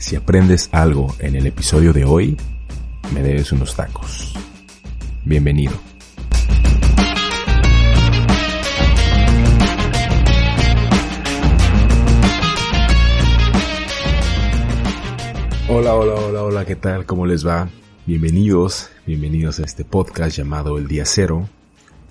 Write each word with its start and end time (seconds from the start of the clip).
Si 0.00 0.16
aprendes 0.16 0.70
algo 0.72 1.14
en 1.18 1.36
el 1.36 1.46
episodio 1.46 1.92
de 1.92 2.06
hoy, 2.06 2.34
me 3.12 3.22
debes 3.22 3.52
unos 3.52 3.76
tacos. 3.76 4.32
Bienvenido. 5.26 5.74
Hola, 15.68 15.94
hola, 15.94 16.14
hola, 16.14 16.42
hola, 16.44 16.64
¿qué 16.64 16.76
tal? 16.76 17.04
¿Cómo 17.04 17.26
les 17.26 17.46
va? 17.46 17.68
Bienvenidos, 18.06 18.88
bienvenidos 19.04 19.60
a 19.60 19.64
este 19.64 19.84
podcast 19.84 20.34
llamado 20.34 20.78
El 20.78 20.88
Día 20.88 21.04
Cero. 21.04 21.46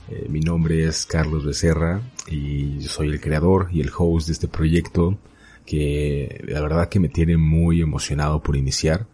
Eh, 0.09 0.27
mi 0.29 0.41
nombre 0.41 0.85
es 0.85 1.07
Carlos 1.07 1.43
Becerra 1.43 2.01
y 2.27 2.83
soy 2.83 3.07
el 3.07 3.19
creador 3.19 3.69
y 3.71 3.81
el 3.81 3.89
host 3.97 4.27
de 4.27 4.33
este 4.33 4.47
proyecto 4.47 5.17
que 5.69 6.43
la 6.47 6.61
verdad 6.61 6.89
que 6.89 6.99
me 6.99 7.09
tiene 7.09 7.37
muy 7.37 7.83
emocionado 7.83 8.41
por 8.41 8.55
iniciar, 8.55 9.05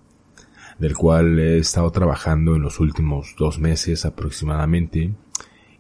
del 0.80 0.96
cual 0.96 1.38
he 1.38 1.58
estado 1.58 1.91
trabajando 1.91 2.55
en 2.55 2.62
los 2.62 2.80
últimos 2.80 3.36
dos 3.38 3.59
meses 3.59 4.05
aproximadamente 4.05 5.12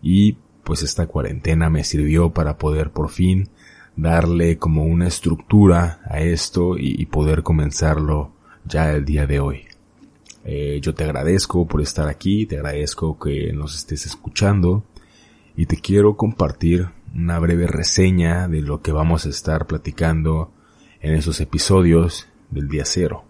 y 0.01 0.37
pues 0.65 0.83
esta 0.83 1.07
cuarentena 1.07 1.69
me 1.69 1.85
sirvió 1.85 2.31
para 2.31 2.57
poder 2.57 2.91
por 2.91 3.09
fin 3.09 3.47
darle 3.95 4.57
como 4.57 4.83
una 4.83 5.07
estructura 5.07 6.01
a 6.09 6.19
esto 6.19 6.77
y 6.77 7.05
poder 7.05 7.41
comenzarlo 7.41 8.33
ya 8.65 8.91
el 8.91 9.05
día 9.05 9.25
de 9.27 9.39
hoy. 9.39 9.61
Eh, 10.43 10.79
yo 10.81 10.93
te 10.93 11.05
agradezco 11.05 11.65
por 11.65 11.81
estar 11.81 12.09
aquí, 12.09 12.45
te 12.45 12.57
agradezco 12.57 13.17
que 13.17 13.53
nos 13.53 13.77
estés 13.77 14.05
escuchando 14.05 14.83
y 15.55 15.67
te 15.67 15.77
quiero 15.77 16.17
compartir 16.17 16.89
una 17.15 17.39
breve 17.39 17.65
reseña 17.65 18.49
de 18.49 18.61
lo 18.61 18.81
que 18.81 18.91
vamos 18.91 19.25
a 19.25 19.29
estar 19.29 19.67
platicando 19.67 20.51
en 21.05 21.13
esos 21.13 21.39
episodios 21.39 22.27
del 22.49 22.67
día 22.67 22.83
cero. 22.83 23.25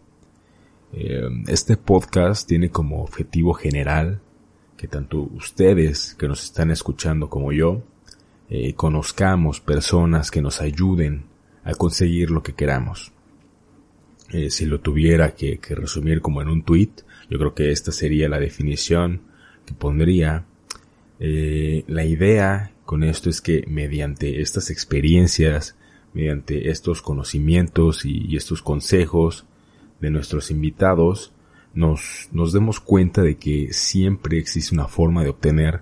Eh, 0.94 1.28
este 1.48 1.76
podcast 1.76 2.48
tiene 2.48 2.70
como 2.70 3.04
objetivo 3.04 3.54
general 3.54 4.22
que 4.78 4.88
tanto 4.88 5.20
ustedes 5.20 6.16
que 6.18 6.30
nos 6.30 6.46
están 6.46 6.72
escuchando 6.72 7.30
como 7.30 7.52
yo 7.52 7.84
eh, 8.50 8.76
conozcamos 8.76 9.60
personas 9.60 10.32
que 10.32 10.42
nos 10.42 10.62
ayuden 10.62 11.26
a 11.66 11.74
conseguir 11.74 12.32
lo 12.32 12.44
que 12.44 12.54
queramos. 12.54 13.12
Eh, 14.32 14.52
si 14.52 14.66
lo 14.66 14.80
tuviera 14.80 15.36
que, 15.36 15.60
resumir 15.72 16.22
como 16.22 16.42
en 16.42 16.48
un 16.48 16.64
tweet, 16.64 16.92
yo 17.30 17.38
creo 17.38 17.54
que 17.54 17.72
esta 17.72 17.92
sería 17.92 18.30
la 18.30 18.40
definición 18.40 19.20
que 19.66 19.74
pondría. 19.74 20.46
La 21.20 22.06
idea 22.06 22.72
con 22.86 23.04
esto 23.04 23.30
es 23.30 23.42
que 23.42 23.66
mediante 23.68 24.42
estas 24.42 24.70
experiencias, 24.70 25.76
mediante 26.16 26.72
estos 26.72 27.04
conocimientos 27.04 28.06
y, 28.06 28.36
estos 28.36 28.64
consejos 28.64 29.46
de 30.00 30.10
nuestros 30.10 30.50
invitados, 30.50 31.34
nos, 31.74 32.30
nos 32.32 32.54
demos 32.54 32.80
cuenta 32.80 33.22
de 33.22 33.36
que 33.38 33.74
siempre 33.74 34.40
existe 34.40 34.74
una 34.74 34.88
forma 34.88 35.24
de 35.24 35.30
obtener 35.30 35.82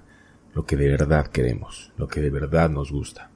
lo 0.53 0.65
que 0.65 0.75
de 0.75 0.89
verdad 0.89 1.27
queremos, 1.27 1.93
lo 1.97 2.07
que 2.07 2.19
de 2.19 2.31
verdad 2.31 2.69
nos 2.69 2.91
gusta. 2.91 3.29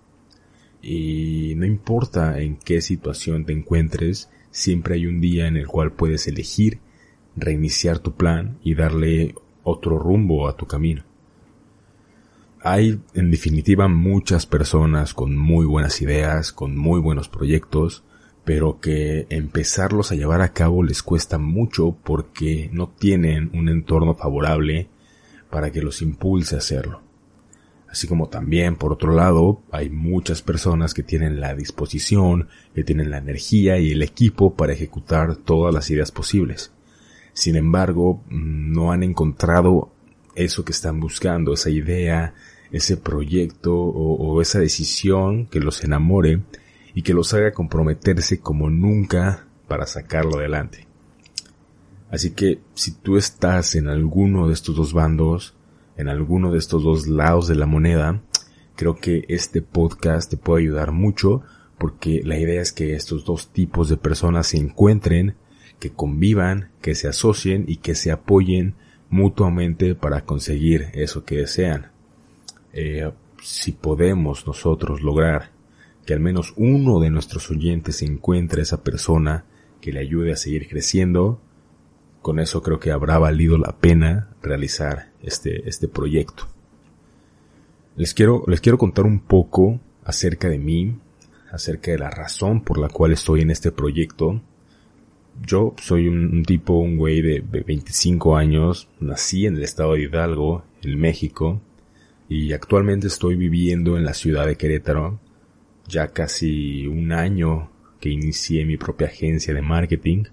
Y 0.81 1.53
no 1.55 1.65
importa 1.65 2.41
en 2.41 2.57
qué 2.57 2.81
situación 2.81 3.45
te 3.45 3.53
encuentres, 3.53 4.29
siempre 4.49 4.95
hay 4.95 5.05
un 5.05 5.21
día 5.21 5.47
en 5.47 5.55
el 5.55 5.67
cual 5.67 5.91
puedes 5.91 6.27
elegir 6.27 6.79
reiniciar 7.35 7.99
tu 7.99 8.13
plan 8.15 8.57
y 8.63 8.73
darle 8.73 9.35
otro 9.63 9.99
rumbo 9.99 10.47
a 10.47 10.57
tu 10.57 10.65
camino. 10.65 11.03
Hay, 12.69 12.99
en 13.13 13.31
definitiva, 13.31 13.87
muchas 13.87 14.45
personas 14.45 15.13
con 15.13 15.37
muy 15.37 15.65
buenas 15.65 16.01
ideas, 16.01 16.51
con 16.51 16.75
muy 16.75 16.99
buenos 16.99 17.29
proyectos, 17.29 18.03
pero 18.43 18.81
que 18.81 19.25
empezarlos 19.29 20.11
a 20.11 20.15
llevar 20.15 20.41
a 20.41 20.51
cabo 20.51 20.83
les 20.83 21.01
cuesta 21.01 21.37
mucho 21.37 21.95
porque 22.03 22.69
no 22.73 22.89
tienen 22.89 23.51
un 23.53 23.69
entorno 23.69 24.15
favorable 24.15 24.89
para 25.49 25.71
que 25.71 25.81
los 25.81 26.01
impulse 26.01 26.55
a 26.55 26.57
hacerlo. 26.57 27.01
Así 27.89 28.05
como 28.05 28.27
también, 28.27 28.75
por 28.75 28.91
otro 28.91 29.13
lado, 29.13 29.61
hay 29.71 29.89
muchas 29.89 30.41
personas 30.41 30.93
que 30.93 31.03
tienen 31.03 31.39
la 31.39 31.55
disposición, 31.55 32.49
que 32.75 32.83
tienen 32.83 33.11
la 33.11 33.19
energía 33.19 33.79
y 33.79 33.93
el 33.93 34.01
equipo 34.01 34.55
para 34.55 34.73
ejecutar 34.73 35.37
todas 35.37 35.73
las 35.73 35.89
ideas 35.89 36.11
posibles. 36.11 36.73
Sin 37.31 37.55
embargo, 37.55 38.25
no 38.27 38.91
han 38.91 39.03
encontrado 39.03 39.93
eso 40.35 40.65
que 40.65 40.73
están 40.73 40.99
buscando, 40.99 41.53
esa 41.53 41.69
idea, 41.69 42.33
ese 42.71 42.97
proyecto 42.97 43.75
o, 43.75 44.41
esa 44.41 44.59
decisión 44.59 45.45
que 45.47 45.59
los 45.59 45.83
enamore 45.83 46.41
y 46.93 47.01
que 47.03 47.13
los 47.13 47.33
haga 47.33 47.51
comprometerse 47.51 48.39
como 48.39 48.69
nunca 48.69 49.47
para 49.67 49.85
sacarlo 49.85 50.37
adelante. 50.37 50.87
Así 52.09 52.31
que 52.31 52.61
si 52.73 52.91
tú 52.91 53.17
estás 53.17 53.75
en 53.75 53.87
alguno 53.87 54.47
de 54.47 54.53
estos 54.53 54.75
dos 54.75 54.93
bandos, 54.93 55.55
en 55.97 56.09
alguno 56.09 56.51
de 56.51 56.59
estos 56.59 56.83
dos 56.83 57.07
lados 57.07 57.47
de 57.47 57.55
la 57.55 57.65
moneda, 57.65 58.21
creo 58.75 58.95
que 58.95 59.25
este 59.27 59.61
podcast 59.61 60.29
te 60.29 60.37
puede 60.37 60.63
ayudar 60.63 60.91
mucho 60.91 61.41
porque 61.77 62.21
la 62.23 62.37
idea 62.37 62.61
es 62.61 62.71
que 62.71 62.93
estos 62.95 63.25
dos 63.25 63.51
tipos 63.51 63.89
de 63.89 63.97
personas 63.97 64.47
se 64.47 64.57
encuentren, 64.57 65.35
que 65.79 65.91
convivan, 65.91 66.71
que 66.81 66.95
se 66.95 67.07
asocien 67.07 67.65
y 67.67 67.77
que 67.77 67.93
se 67.93 68.11
apoyen 68.11 68.75
mutuamente 69.09 69.95
para 69.95 70.25
conseguir 70.25 70.87
eso 70.93 71.23
que 71.23 71.37
desean. 71.37 71.91
Eh, 72.73 73.11
si 73.41 73.71
podemos 73.71 74.45
nosotros 74.47 75.01
lograr 75.01 75.51
que 76.05 76.13
al 76.13 76.19
menos 76.19 76.53
uno 76.55 76.99
de 76.99 77.09
nuestros 77.09 77.51
oyentes 77.51 78.01
encuentre 78.01 78.61
esa 78.61 78.83
persona 78.83 79.45
que 79.81 79.91
le 79.91 79.99
ayude 79.99 80.31
a 80.31 80.37
seguir 80.37 80.67
creciendo, 80.67 81.41
con 82.21 82.39
eso 82.39 82.61
creo 82.61 82.79
que 82.79 82.91
habrá 82.91 83.19
valido 83.19 83.57
la 83.57 83.77
pena 83.77 84.35
realizar 84.41 85.11
este, 85.21 85.67
este 85.67 85.87
proyecto. 85.87 86.47
Les 87.95 88.13
quiero, 88.13 88.43
les 88.47 88.61
quiero 88.61 88.77
contar 88.77 89.05
un 89.05 89.19
poco 89.19 89.79
acerca 90.03 90.49
de 90.49 90.59
mí, 90.59 90.99
acerca 91.51 91.91
de 91.91 91.97
la 91.97 92.09
razón 92.09 92.61
por 92.63 92.77
la 92.77 92.89
cual 92.89 93.11
estoy 93.11 93.41
en 93.41 93.51
este 93.51 93.71
proyecto. 93.71 94.41
Yo 95.45 95.75
soy 95.81 96.07
un, 96.07 96.43
tipo, 96.43 96.73
un 96.73 96.97
güey 96.97 97.21
de, 97.21 97.39
25 97.41 98.37
años, 98.37 98.87
nací 98.99 99.45
en 99.45 99.57
el 99.57 99.63
estado 99.63 99.93
de 99.93 100.03
Hidalgo, 100.03 100.63
en 100.81 100.97
México, 100.99 101.61
y 102.29 102.53
actualmente 102.53 103.07
estoy 103.07 103.35
viviendo 103.35 103.97
en 103.97 104.05
la 104.05 104.13
ciudad 104.13 104.45
de 104.45 104.57
Querétaro, 104.57 105.19
ya 105.87 106.09
casi 106.09 106.85
un 106.87 107.11
año 107.11 107.71
que 107.99 108.09
inicié 108.09 108.65
mi 108.65 108.77
propia 108.77 109.07
agencia 109.07 109.53
de 109.53 109.61
marketing 109.61 110.25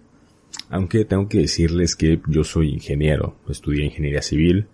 aunque 0.70 1.04
tengo 1.04 1.28
que 1.28 1.38
decirles 1.38 1.96
que 1.96 2.20
yo 2.28 2.44
soy 2.44 2.70
ingeniero, 2.70 3.36
estudié 3.48 3.84
ingeniería 3.84 4.22
civil, 4.22 4.68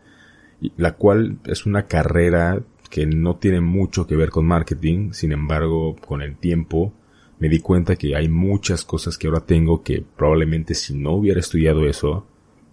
la 0.76 0.92
cual 0.92 1.38
es 1.46 1.66
una 1.66 1.86
carrera 1.86 2.62
que 2.90 3.06
no 3.06 3.36
tiene 3.36 3.60
mucho 3.60 4.06
que 4.06 4.16
ver 4.16 4.30
con 4.30 4.46
marketing, 4.46 5.12
sin 5.12 5.32
embargo, 5.32 5.96
con 5.96 6.22
el 6.22 6.36
tiempo 6.36 6.92
me 7.38 7.48
di 7.48 7.60
cuenta 7.60 7.96
que 7.96 8.14
hay 8.14 8.28
muchas 8.28 8.84
cosas 8.84 9.16
que 9.16 9.26
ahora 9.26 9.40
tengo 9.40 9.82
que 9.82 10.02
probablemente 10.02 10.74
si 10.74 10.94
no 10.94 11.12
hubiera 11.12 11.40
estudiado 11.40 11.86
eso, 11.86 12.26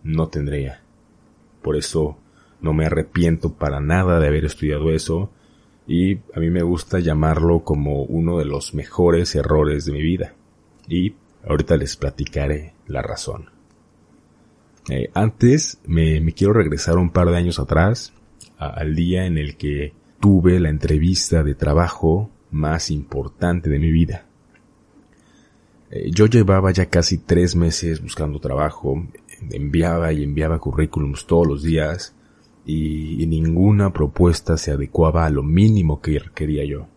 no 0.03 0.28
tendría. 0.28 0.81
Por 1.62 1.78
eso 1.78 2.18
no 2.62 2.73
me 2.73 2.85
arrepiento 2.85 3.53
para 3.53 3.79
nada 3.79 4.19
de 4.19 4.28
haber 4.28 4.45
estudiado 4.45 4.91
eso 4.91 5.31
y 5.88 6.18
a 6.34 6.40
mí 6.40 6.50
me 6.50 6.63
gusta 6.63 7.00
llamarlo 7.00 7.63
como 7.63 8.03
uno 8.03 8.40
de 8.40 8.45
los 8.45 8.73
mejores 8.73 9.35
errores 9.35 9.85
de 9.85 9.91
mi 9.94 10.01
vida. 10.01 10.34
Y 10.88 11.13
Ahorita 11.47 11.78
les 11.78 11.95
platicaré 11.95 12.73
la 12.88 13.01
razón. 13.01 13.50
Eh, 14.90 15.09
antes 15.13 15.79
me, 15.85 16.22
quiero 16.34 16.53
regresar 16.53 16.97
un 16.97 17.09
par 17.09 17.29
de 17.29 17.38
años 17.38 17.59
atrás, 17.59 18.13
al 18.57 18.95
día 18.95 19.25
en 19.25 19.38
el 19.38 19.56
que 19.56 19.94
tuve 20.19 20.59
la 20.59 20.69
entrevista 20.69 21.44
de 21.44 21.56
trabajo 21.56 22.29
más 22.51 22.89
importante 22.91 23.69
de 23.69 23.79
mi 23.79 23.91
vida. 23.91 24.25
Eh, 25.91 26.09
yo 26.12 26.25
llevaba 26.25 26.72
ya 26.72 26.88
casi 26.88 27.18
tres 27.18 27.56
meses 27.56 28.01
buscando 28.01 28.39
trabajo, 28.39 29.07
enviaba 29.51 30.12
y 30.12 30.24
enviaba 30.24 30.60
currículums 30.60 31.27
todos 31.27 31.48
los 31.48 31.63
días 31.63 32.13
y, 32.68 33.25
ninguna 33.28 33.94
propuesta 33.94 34.58
se 34.58 34.72
adecuaba 34.72 35.25
a 35.25 35.30
lo 35.30 35.42
mínimo 35.42 36.02
que 36.02 36.22
quería 36.36 36.66
yo. 36.66 36.88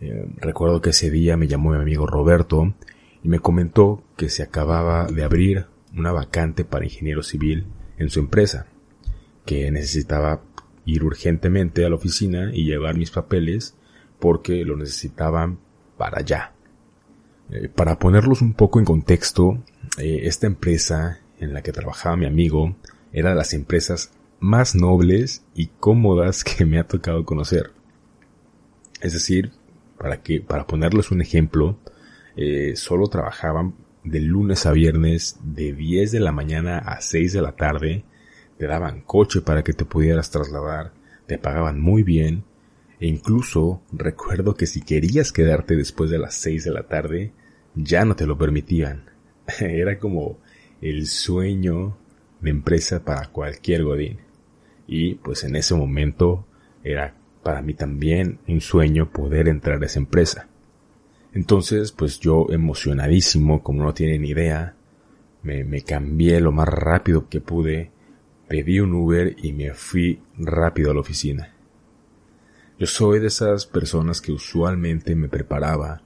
Eh, 0.00 0.26
recuerdo 0.38 0.80
que 0.80 0.90
ese 0.90 1.10
día 1.10 1.36
me 1.36 1.46
llamó 1.46 1.70
mi 1.70 1.76
amigo 1.76 2.06
Roberto 2.06 2.74
y 3.22 3.28
me 3.28 3.38
comentó 3.38 4.02
que 4.16 4.28
se 4.28 4.42
acababa 4.42 5.06
de 5.06 5.22
abrir 5.22 5.66
una 5.96 6.10
vacante 6.10 6.64
para 6.64 6.84
ingeniero 6.84 7.22
civil 7.22 7.66
en 7.96 8.10
su 8.10 8.18
empresa, 8.18 8.66
que 9.46 9.70
necesitaba 9.70 10.42
ir 10.84 11.04
urgentemente 11.04 11.84
a 11.84 11.88
la 11.88 11.94
oficina 11.94 12.50
y 12.52 12.64
llevar 12.64 12.96
mis 12.96 13.12
papeles 13.12 13.76
porque 14.18 14.64
lo 14.64 14.76
necesitaban 14.76 15.60
para 15.96 16.18
allá. 16.18 16.54
Eh, 17.50 17.68
para 17.68 18.00
ponerlos 18.00 18.42
un 18.42 18.54
poco 18.54 18.80
en 18.80 18.84
contexto, 18.84 19.62
eh, 19.98 20.22
esta 20.24 20.48
empresa 20.48 21.20
en 21.38 21.54
la 21.54 21.62
que 21.62 21.70
trabajaba 21.70 22.16
mi 22.16 22.26
amigo 22.26 22.74
era 23.12 23.30
de 23.30 23.36
las 23.36 23.54
empresas 23.54 24.10
más 24.42 24.74
nobles 24.74 25.44
y 25.54 25.68
cómodas 25.68 26.42
que 26.42 26.66
me 26.66 26.80
ha 26.80 26.88
tocado 26.88 27.24
conocer. 27.24 27.70
Es 29.00 29.12
decir, 29.12 29.52
para 29.96 30.20
que, 30.20 30.40
para 30.40 30.66
ponerles 30.66 31.12
un 31.12 31.22
ejemplo, 31.22 31.78
eh, 32.36 32.74
solo 32.74 33.06
trabajaban 33.06 33.74
de 34.02 34.20
lunes 34.20 34.66
a 34.66 34.72
viernes 34.72 35.38
de 35.44 35.72
10 35.72 36.10
de 36.10 36.20
la 36.20 36.32
mañana 36.32 36.78
a 36.78 37.00
6 37.00 37.32
de 37.32 37.40
la 37.40 37.52
tarde, 37.52 38.04
te 38.58 38.66
daban 38.66 39.02
coche 39.02 39.42
para 39.42 39.62
que 39.62 39.74
te 39.74 39.84
pudieras 39.84 40.32
trasladar, 40.32 40.92
te 41.26 41.38
pagaban 41.38 41.80
muy 41.80 42.02
bien, 42.02 42.42
e 42.98 43.06
incluso 43.06 43.80
recuerdo 43.92 44.56
que 44.56 44.66
si 44.66 44.82
querías 44.82 45.30
quedarte 45.30 45.76
después 45.76 46.10
de 46.10 46.18
las 46.18 46.34
6 46.34 46.64
de 46.64 46.70
la 46.72 46.88
tarde, 46.88 47.32
ya 47.76 48.04
no 48.04 48.16
te 48.16 48.26
lo 48.26 48.36
permitían. 48.36 49.04
Era 49.60 50.00
como 50.00 50.40
el 50.80 51.06
sueño 51.06 51.96
de 52.40 52.50
empresa 52.50 53.04
para 53.04 53.28
cualquier 53.28 53.84
godín. 53.84 54.31
Y 54.94 55.14
pues 55.14 55.42
en 55.44 55.56
ese 55.56 55.74
momento 55.74 56.44
era 56.84 57.14
para 57.42 57.62
mí 57.62 57.72
también 57.72 58.40
un 58.46 58.60
sueño 58.60 59.10
poder 59.10 59.48
entrar 59.48 59.82
a 59.82 59.86
esa 59.86 59.98
empresa. 59.98 60.48
Entonces, 61.32 61.92
pues 61.92 62.20
yo 62.20 62.48
emocionadísimo, 62.50 63.62
como 63.62 63.84
no 63.84 63.94
tienen 63.94 64.22
idea, 64.22 64.74
me, 65.42 65.64
me 65.64 65.80
cambié 65.80 66.42
lo 66.42 66.52
más 66.52 66.68
rápido 66.68 67.30
que 67.30 67.40
pude, 67.40 67.90
pedí 68.48 68.80
un 68.80 68.92
Uber 68.92 69.34
y 69.42 69.54
me 69.54 69.72
fui 69.72 70.20
rápido 70.36 70.90
a 70.90 70.94
la 70.94 71.00
oficina. 71.00 71.54
Yo 72.78 72.86
soy 72.86 73.18
de 73.18 73.28
esas 73.28 73.64
personas 73.64 74.20
que 74.20 74.32
usualmente 74.32 75.14
me 75.14 75.30
preparaba 75.30 76.02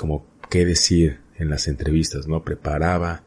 como 0.00 0.26
qué 0.50 0.66
decir 0.66 1.20
en 1.36 1.48
las 1.48 1.68
entrevistas, 1.68 2.26
¿no? 2.26 2.42
Preparaba 2.42 3.22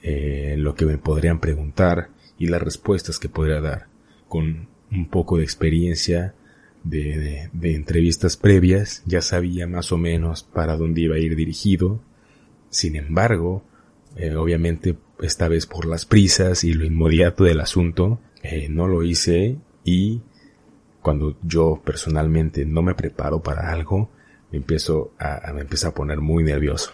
eh, 0.00 0.54
lo 0.58 0.76
que 0.76 0.86
me 0.86 0.96
podrían 0.96 1.40
preguntar 1.40 2.13
y 2.38 2.46
las 2.48 2.62
respuestas 2.62 3.18
que 3.18 3.28
podría 3.28 3.60
dar 3.60 3.86
con 4.28 4.68
un 4.90 5.08
poco 5.08 5.38
de 5.38 5.44
experiencia 5.44 6.34
de, 6.84 7.50
entrevistas 7.62 8.36
previas, 8.36 9.02
ya 9.06 9.22
sabía 9.22 9.66
más 9.66 9.90
o 9.92 9.98
menos 9.98 10.42
para 10.42 10.76
dónde 10.76 11.02
iba 11.02 11.16
a 11.16 11.18
ir 11.18 11.34
dirigido. 11.34 12.00
Sin 12.68 12.96
embargo, 12.96 13.64
eh, 14.16 14.34
obviamente 14.34 14.96
esta 15.20 15.48
vez 15.48 15.66
por 15.66 15.86
las 15.86 16.04
prisas 16.04 16.64
y 16.64 16.74
lo 16.74 16.84
inmediato 16.84 17.44
del 17.44 17.60
asunto, 17.60 18.20
eh, 18.42 18.68
no 18.68 18.86
lo 18.86 19.02
hice 19.02 19.56
y 19.84 20.20
cuando 21.00 21.36
yo 21.42 21.80
personalmente 21.84 22.64
no 22.64 22.82
me 22.82 22.94
preparo 22.94 23.42
para 23.42 23.70
algo, 23.72 24.10
me 24.50 24.58
empiezo 24.58 25.12
a, 25.18 25.52
me 25.52 25.62
empiezo 25.62 25.88
a 25.88 25.94
poner 25.94 26.20
muy 26.20 26.44
nervioso. 26.44 26.92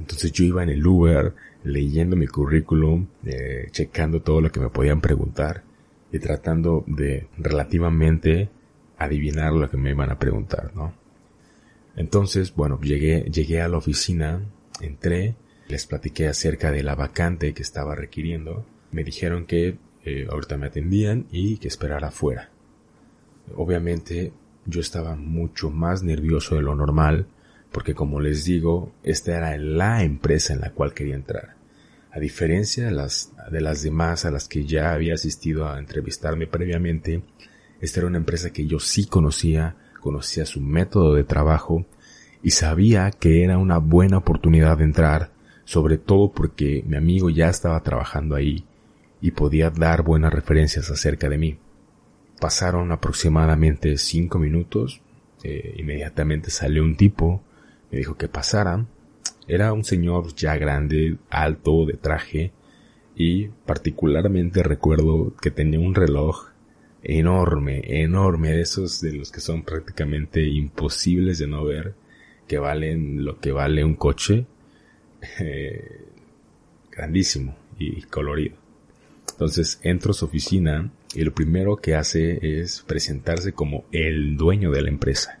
Entonces 0.00 0.32
yo 0.32 0.44
iba 0.44 0.62
en 0.62 0.70
el 0.70 0.84
Uber 0.86 1.34
leyendo 1.62 2.16
mi 2.16 2.26
currículum, 2.26 3.06
eh, 3.24 3.68
checando 3.70 4.22
todo 4.22 4.40
lo 4.40 4.50
que 4.50 4.60
me 4.60 4.70
podían 4.70 5.00
preguntar 5.00 5.62
y 6.10 6.18
tratando 6.18 6.84
de 6.86 7.28
relativamente 7.38 8.48
adivinar 8.98 9.52
lo 9.52 9.70
que 9.70 9.76
me 9.76 9.90
iban 9.90 10.10
a 10.10 10.18
preguntar, 10.18 10.72
¿no? 10.74 10.94
Entonces, 11.96 12.54
bueno, 12.54 12.80
llegué, 12.80 13.24
llegué 13.30 13.60
a 13.60 13.68
la 13.68 13.76
oficina, 13.76 14.42
entré, 14.80 15.36
les 15.68 15.86
platiqué 15.86 16.28
acerca 16.28 16.70
de 16.70 16.82
la 16.82 16.94
vacante 16.94 17.52
que 17.52 17.62
estaba 17.62 17.94
requiriendo, 17.94 18.64
me 18.90 19.04
dijeron 19.04 19.46
que 19.46 19.78
eh, 20.04 20.26
ahorita 20.30 20.56
me 20.56 20.66
atendían 20.66 21.26
y 21.30 21.58
que 21.58 21.68
esperara 21.68 22.08
afuera. 22.08 22.50
Obviamente 23.54 24.32
yo 24.66 24.80
estaba 24.80 25.16
mucho 25.16 25.70
más 25.70 26.02
nervioso 26.02 26.56
de 26.56 26.62
lo 26.62 26.74
normal, 26.74 27.26
porque 27.72 27.94
como 27.94 28.20
les 28.20 28.44
digo, 28.44 28.92
esta 29.02 29.36
era 29.36 29.56
la 29.56 30.02
empresa 30.02 30.52
en 30.52 30.60
la 30.60 30.70
cual 30.70 30.94
quería 30.94 31.14
entrar. 31.14 31.56
A 32.12 32.18
diferencia 32.18 32.86
de 32.86 32.90
las, 32.90 33.32
de 33.50 33.60
las 33.60 33.82
demás 33.82 34.24
a 34.24 34.30
las 34.30 34.48
que 34.48 34.64
ya 34.64 34.92
había 34.92 35.14
asistido 35.14 35.68
a 35.68 35.78
entrevistarme 35.78 36.46
previamente, 36.46 37.22
esta 37.80 38.00
era 38.00 38.08
una 38.08 38.18
empresa 38.18 38.50
que 38.50 38.66
yo 38.66 38.80
sí 38.80 39.06
conocía, 39.06 39.76
conocía 40.00 40.44
su 40.44 40.60
método 40.60 41.14
de 41.14 41.24
trabajo 41.24 41.86
y 42.42 42.50
sabía 42.50 43.10
que 43.10 43.44
era 43.44 43.58
una 43.58 43.78
buena 43.78 44.18
oportunidad 44.18 44.78
de 44.78 44.84
entrar, 44.84 45.30
sobre 45.64 45.98
todo 45.98 46.32
porque 46.32 46.82
mi 46.86 46.96
amigo 46.96 47.30
ya 47.30 47.48
estaba 47.48 47.80
trabajando 47.82 48.34
ahí 48.34 48.64
y 49.20 49.30
podía 49.30 49.70
dar 49.70 50.02
buenas 50.02 50.32
referencias 50.32 50.90
acerca 50.90 51.28
de 51.28 51.38
mí. 51.38 51.58
Pasaron 52.40 52.90
aproximadamente 52.90 53.96
cinco 53.98 54.38
minutos, 54.38 55.00
eh, 55.44 55.74
inmediatamente 55.78 56.50
salió 56.50 56.82
un 56.82 56.96
tipo, 56.96 57.42
me 57.90 57.98
dijo 57.98 58.16
que 58.16 58.28
pasara, 58.28 58.86
era 59.48 59.72
un 59.72 59.84
señor 59.84 60.34
ya 60.34 60.56
grande, 60.56 61.16
alto, 61.28 61.86
de 61.86 61.94
traje, 61.94 62.52
y 63.16 63.48
particularmente 63.48 64.62
recuerdo 64.62 65.34
que 65.42 65.50
tenía 65.50 65.80
un 65.80 65.94
reloj 65.94 66.50
enorme, 67.02 67.82
enorme, 68.02 68.50
de 68.52 68.62
esos 68.62 69.00
de 69.00 69.12
los 69.12 69.32
que 69.32 69.40
son 69.40 69.62
prácticamente 69.62 70.42
imposibles 70.42 71.38
de 71.38 71.46
no 71.46 71.64
ver, 71.64 71.94
que 72.46 72.58
valen 72.58 73.24
lo 73.24 73.38
que 73.38 73.52
vale 73.52 73.84
un 73.84 73.94
coche, 73.94 74.46
eh, 75.38 76.06
grandísimo 76.90 77.56
y 77.78 78.02
colorido. 78.02 78.56
Entonces 79.32 79.80
entro 79.82 80.10
a 80.12 80.14
su 80.14 80.26
oficina 80.26 80.90
y 81.14 81.24
lo 81.24 81.34
primero 81.34 81.76
que 81.76 81.94
hace 81.94 82.60
es 82.60 82.82
presentarse 82.82 83.52
como 83.52 83.84
el 83.90 84.36
dueño 84.36 84.70
de 84.70 84.82
la 84.82 84.88
empresa. 84.88 85.39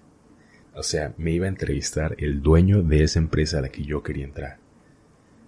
O 0.74 0.82
sea, 0.82 1.14
me 1.18 1.32
iba 1.32 1.46
a 1.46 1.50
entrevistar 1.50 2.14
el 2.18 2.42
dueño 2.42 2.82
de 2.82 3.04
esa 3.04 3.18
empresa 3.18 3.58
a 3.58 3.62
la 3.62 3.68
que 3.70 3.84
yo 3.84 4.02
quería 4.02 4.24
entrar. 4.24 4.58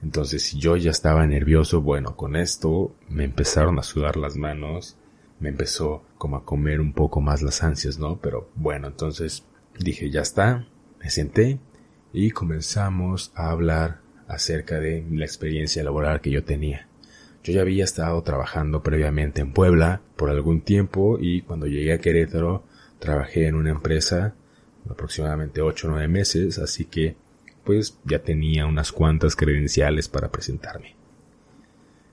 Entonces, 0.02 0.42
si 0.42 0.58
yo 0.58 0.76
ya 0.76 0.90
estaba 0.90 1.26
nervioso, 1.26 1.80
bueno, 1.80 2.16
con 2.16 2.34
esto 2.34 2.94
me 3.08 3.24
empezaron 3.24 3.78
a 3.78 3.84
sudar 3.84 4.16
las 4.16 4.36
manos, 4.36 4.96
me 5.38 5.48
empezó 5.48 6.02
como 6.18 6.36
a 6.36 6.44
comer 6.44 6.80
un 6.80 6.92
poco 6.92 7.20
más 7.20 7.42
las 7.42 7.62
ansias, 7.62 7.98
¿no? 7.98 8.20
Pero 8.20 8.50
bueno, 8.56 8.88
entonces 8.88 9.44
dije, 9.78 10.10
ya 10.10 10.22
está, 10.22 10.66
me 11.00 11.10
senté 11.10 11.60
y 12.12 12.30
comenzamos 12.30 13.32
a 13.34 13.50
hablar 13.50 14.00
acerca 14.28 14.80
de 14.80 15.04
la 15.10 15.24
experiencia 15.24 15.84
laboral 15.84 16.20
que 16.20 16.30
yo 16.30 16.44
tenía. 16.44 16.88
Yo 17.44 17.52
ya 17.52 17.62
había 17.62 17.84
estado 17.84 18.22
trabajando 18.22 18.82
previamente 18.82 19.40
en 19.40 19.52
Puebla 19.52 20.00
por 20.16 20.30
algún 20.30 20.60
tiempo 20.60 21.18
y 21.20 21.42
cuando 21.42 21.66
llegué 21.66 21.92
a 21.92 21.98
Querétaro 21.98 22.64
trabajé 22.98 23.48
en 23.48 23.56
una 23.56 23.70
empresa 23.70 24.34
aproximadamente 24.88 25.60
8 25.60 25.86
o 25.86 25.90
9 25.90 26.08
meses, 26.08 26.58
así 26.58 26.84
que 26.84 27.16
pues 27.64 27.98
ya 28.04 28.20
tenía 28.20 28.66
unas 28.66 28.92
cuantas 28.92 29.36
credenciales 29.36 30.08
para 30.08 30.30
presentarme. 30.30 30.96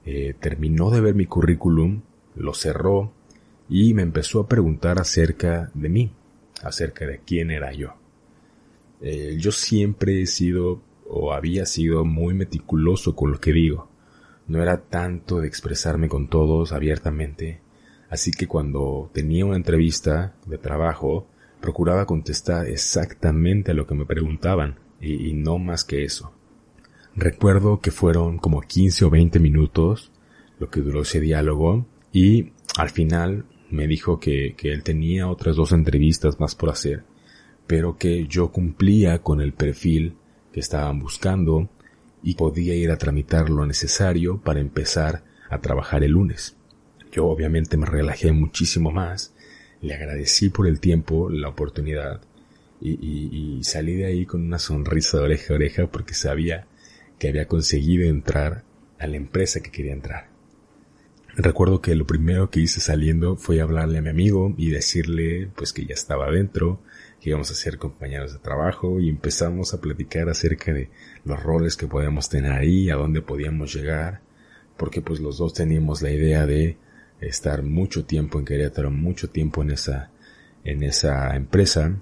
Eh, 0.06 0.36
terminó 0.39 0.89
de 0.92 1.01
ver 1.01 1.16
mi 1.16 1.25
currículum, 1.25 2.01
lo 2.36 2.54
cerró 2.54 3.12
y 3.68 3.94
me 3.94 4.01
empezó 4.01 4.42
a 4.42 4.48
preguntar 4.48 5.00
acerca 5.00 5.71
de 5.74 5.89
mí, 5.89 6.12
acerca 6.63 7.06
de 7.06 7.19
quién 7.19 7.51
era 7.51 7.74
yo. 7.74 7.94
Eh, 9.01 9.38
yo 9.39 9.51
siempre 9.51 10.21
he 10.21 10.25
sido 10.25 10.81
o 11.07 11.33
había 11.33 11.66
sido 11.66 12.06
muy 12.06 12.33
meticuloso 12.33 13.16
con 13.16 13.31
lo 13.31 13.39
que 13.39 13.51
digo. 13.51 13.89
No 14.48 14.62
era 14.62 14.81
tanto 14.81 15.42
de 15.42 15.47
expresarme 15.47 16.07
con 16.07 16.28
todos 16.28 16.71
abiertamente, 16.71 17.61
así 18.09 18.31
que 18.31 18.47
cuando 18.47 19.09
tenía 19.14 19.45
una 19.45 19.57
entrevista 19.57 20.35
de 20.45 20.57
trabajo, 20.57 21.28
procuraba 21.61 22.06
contestar 22.06 22.68
exactamente 22.68 23.71
a 23.71 23.73
lo 23.73 23.85
que 23.85 23.95
me 23.95 24.06
preguntaban, 24.06 24.80
y, 25.01 25.33
no 25.33 25.57
más 25.57 25.83
que 25.83 26.04
eso. 26.04 26.33
Recuerdo 27.16 27.80
que 27.80 27.92
fueron 27.92 28.37
como 28.37 28.61
15 28.61 29.06
o 29.06 29.09
20 29.09 29.39
minutos 29.39 30.11
lo 30.59 30.69
que 30.69 30.81
duró 30.81 31.01
ese 31.01 31.19
diálogo, 31.19 31.85
y 32.11 32.51
al 32.78 32.89
final 32.89 33.45
me 33.69 33.87
dijo 33.87 34.19
que, 34.19 34.56
que 34.57 34.73
él 34.73 34.83
tenía 34.83 35.30
otras 35.30 35.56
dos 35.56 35.71
entrevistas 35.71 36.39
más 36.39 36.56
por 36.56 36.69
hacer, 36.69 37.04
pero 37.68 37.97
que 37.97 38.28
yo 38.28 38.51
cumplía 38.51 39.19
con 39.19 39.42
el 39.42 39.54
perfil 39.54 40.16
que 40.51 40.59
estaban 40.59 40.99
buscando 40.99 41.69
y 42.23 42.35
podía 42.35 42.75
ir 42.75 42.92
a 42.92 42.97
tramitar 42.97 43.49
lo 43.49 43.66
necesario 43.66 44.42
para 44.42 44.59
empezar 44.59 45.23
a 45.49 45.59
trabajar 45.59 46.04
el 46.04 46.11
lunes. 46.11 46.57
Yo 47.11 47.28
obviamente 47.28 47.78
me 47.78 47.85
relajé 47.85 48.31
muchísimo 48.31 48.92
más 48.92 49.33
le 49.81 49.94
agradecí 49.94 50.50
por 50.50 50.68
el 50.68 50.80
tiempo, 50.80 51.30
la 51.30 51.50
oportunidad 51.50 52.21
y, 52.81 53.59
salí 53.64 53.95
de 53.95 54.06
ahí 54.06 54.26
con 54.26 54.42
una 54.42 54.59
sonrisa 54.59 55.18
de 55.18 55.24
oreja 55.24 55.54
a 55.54 55.56
oreja 55.56 55.88
porque 55.88 56.14
sabía 56.14 56.68
que 57.18 57.28
había 57.28 57.48
conseguido 57.48 58.07
entrar 58.07 58.64
a 58.98 59.07
la 59.07 59.18
empresa 59.18 59.62
que 59.62 59.71
quería 59.71 59.94
entrar. 59.94 60.30
Recuerdo 61.36 61.81
que 61.81 61.95
lo 61.95 62.06
primero 62.06 62.50
que 62.50 62.59
hice 62.59 62.81
saliendo 62.81 63.36
fue 63.36 63.62
hablarle 63.62 64.00
a 64.00 64.02
mi 64.02 64.09
amigo 64.09 64.54
y 64.57 64.71
decirle 64.71 65.50
pues 65.56 65.74
que 65.74 65.86
ya 65.86 65.94
estaba 65.94 66.28
adentro, 66.28 66.81
que 67.21 67.30
íbamos 67.30 67.52
a 67.52 67.56
ser 67.56 67.78
compañeros 67.78 68.33
de 68.33 68.40
trabajo 68.40 69.00
y 69.00 69.09
empezamos 69.09 69.74
a 69.74 69.81
platicar 69.81 70.30
acerca 70.30 70.74
de 70.74 70.90
los 71.24 71.42
roles 71.42 71.78
que 71.78 71.88
podíamos 71.88 72.30
tener 72.30 72.52
ahí, 72.54 72.90
a 72.90 72.95
dónde 72.95 73.21
podíamos 73.21 73.74
llegar, 73.74 74.21
porque 74.78 75.02
pues 75.02 75.19
los 75.19 75.38
dos 75.38 75.54
teníamos 75.54 76.02
la 76.02 76.12
idea 76.12 76.45
de 76.45 76.78
estar 77.21 77.64
mucho 77.64 78.06
tiempo 78.06 78.40
en 78.40 78.45
Querétaro, 78.45 78.92
mucho 78.92 79.30
tiempo 79.30 79.61
en 79.61 79.71
esa, 79.71 80.11
en 80.64 80.83
esa 80.83 81.35
empresa 81.35 81.95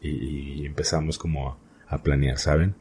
y, 0.00 0.66
empezamos 0.66 1.18
como 1.18 1.58
a, 1.88 2.02
planear, 2.02 2.38
¿saben? 2.38 2.74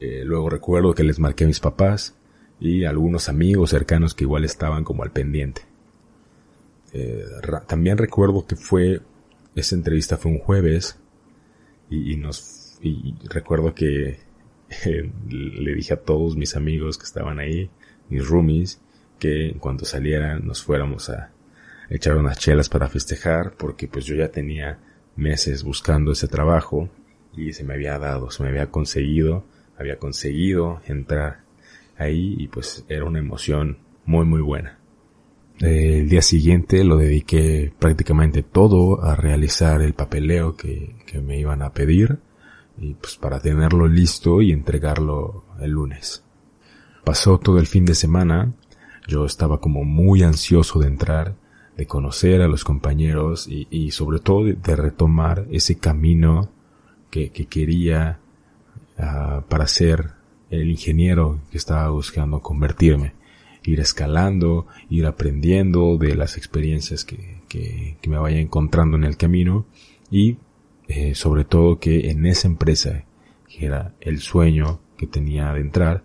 Eh, 0.00 0.22
luego 0.24 0.48
recuerdo 0.48 0.94
que 0.94 1.02
les 1.02 1.18
marqué 1.18 1.44
a 1.44 1.48
mis 1.48 1.60
papás 1.60 2.14
y 2.60 2.84
algunos 2.84 3.28
amigos 3.28 3.70
cercanos 3.70 4.14
que 4.14 4.24
igual 4.24 4.44
estaban 4.44 4.84
como 4.84 5.02
al 5.02 5.10
pendiente. 5.10 5.62
Eh, 6.92 7.24
también 7.66 7.98
recuerdo 7.98 8.46
que 8.46 8.56
fue, 8.56 9.00
esa 9.54 9.74
entrevista 9.74 10.16
fue 10.16 10.32
un 10.32 10.38
jueves 10.38 10.98
y, 11.90 12.12
y 12.12 12.16
nos, 12.16 12.78
y 12.80 13.14
recuerdo 13.28 13.74
que 13.74 14.20
le 15.28 15.74
dije 15.74 15.94
a 15.94 16.02
todos 16.02 16.36
mis 16.36 16.56
amigos 16.56 16.96
que 16.98 17.04
estaban 17.04 17.38
ahí, 17.38 17.70
mis 18.08 18.26
roomies, 18.26 18.80
que 19.18 19.48
en 19.48 19.58
cuanto 19.58 19.84
salieran 19.84 20.46
nos 20.46 20.62
fuéramos 20.62 21.10
a 21.10 21.30
echar 21.90 22.16
unas 22.16 22.38
chelas 22.38 22.68
para 22.68 22.88
festejar, 22.88 23.54
porque 23.56 23.88
pues 23.88 24.04
yo 24.04 24.14
ya 24.14 24.28
tenía 24.28 24.78
meses 25.16 25.64
buscando 25.64 26.12
ese 26.12 26.28
trabajo 26.28 26.88
y 27.36 27.52
se 27.52 27.64
me 27.64 27.74
había 27.74 27.98
dado, 27.98 28.30
se 28.30 28.42
me 28.42 28.50
había 28.50 28.70
conseguido, 28.70 29.44
había 29.78 29.98
conseguido 29.98 30.80
entrar 30.86 31.40
ahí 31.96 32.36
y 32.38 32.48
pues 32.48 32.84
era 32.88 33.04
una 33.04 33.18
emoción 33.18 33.78
muy 34.04 34.24
muy 34.24 34.40
buena. 34.40 34.78
El 35.60 36.08
día 36.08 36.22
siguiente 36.22 36.84
lo 36.84 36.96
dediqué 36.96 37.72
prácticamente 37.78 38.44
todo 38.44 39.02
a 39.02 39.16
realizar 39.16 39.82
el 39.82 39.92
papeleo 39.92 40.56
que, 40.56 40.94
que 41.04 41.20
me 41.20 41.38
iban 41.38 41.62
a 41.62 41.72
pedir 41.72 42.18
y 42.80 42.94
pues 42.94 43.16
para 43.16 43.40
tenerlo 43.40 43.88
listo 43.88 44.40
y 44.40 44.52
entregarlo 44.52 45.44
el 45.60 45.72
lunes. 45.72 46.22
Pasó 47.04 47.38
todo 47.38 47.58
el 47.58 47.66
fin 47.66 47.84
de 47.84 47.96
semana, 47.96 48.52
yo 49.08 49.24
estaba 49.24 49.58
como 49.58 49.84
muy 49.84 50.22
ansioso 50.22 50.78
de 50.78 50.86
entrar, 50.86 51.34
de 51.76 51.86
conocer 51.86 52.42
a 52.42 52.48
los 52.48 52.62
compañeros 52.62 53.48
y, 53.48 53.90
sobre 53.90 54.20
todo 54.20 54.44
de, 54.44 54.76
retomar 54.76 55.46
ese 55.50 55.78
camino 55.78 56.50
que, 57.10 57.30
quería 57.30 58.20
ah, 58.98 59.42
para 59.48 59.66
ser 59.66 60.10
el 60.50 60.70
ingeniero 60.70 61.40
que 61.50 61.56
estaba 61.56 61.88
buscando 61.88 62.40
convertirme. 62.40 63.14
Ir 63.64 63.80
escalando, 63.80 64.66
ir 64.88 65.06
aprendiendo 65.06 65.96
de 65.98 66.14
las 66.14 66.36
experiencias 66.36 67.04
que, 67.04 67.40
que, 67.48 67.96
me 68.08 68.18
vaya 68.18 68.38
encontrando 68.38 68.96
en 68.96 69.04
el 69.04 69.16
camino 69.16 69.66
y 70.10 70.36
eh, 70.86 71.14
sobre 71.14 71.44
todo 71.44 71.78
que 71.78 72.10
en 72.10 72.26
esa 72.26 72.46
empresa, 72.46 73.04
que 73.46 73.66
era 73.66 73.94
el 74.00 74.20
sueño 74.20 74.80
que 74.96 75.06
tenía 75.06 75.52
de 75.52 75.60
entrar, 75.60 76.04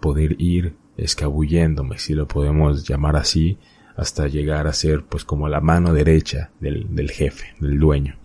poder 0.00 0.36
ir 0.38 0.74
escabulléndome, 0.98 1.98
si 1.98 2.14
lo 2.14 2.28
podemos 2.28 2.86
llamar 2.86 3.16
así, 3.16 3.58
hasta 3.96 4.28
llegar 4.28 4.66
a 4.66 4.72
ser 4.72 5.04
pues 5.04 5.24
como 5.24 5.48
la 5.48 5.60
mano 5.60 5.92
derecha 5.92 6.50
del, 6.60 6.94
del 6.94 7.10
jefe, 7.10 7.54
del 7.60 7.78
dueño. 7.78 8.16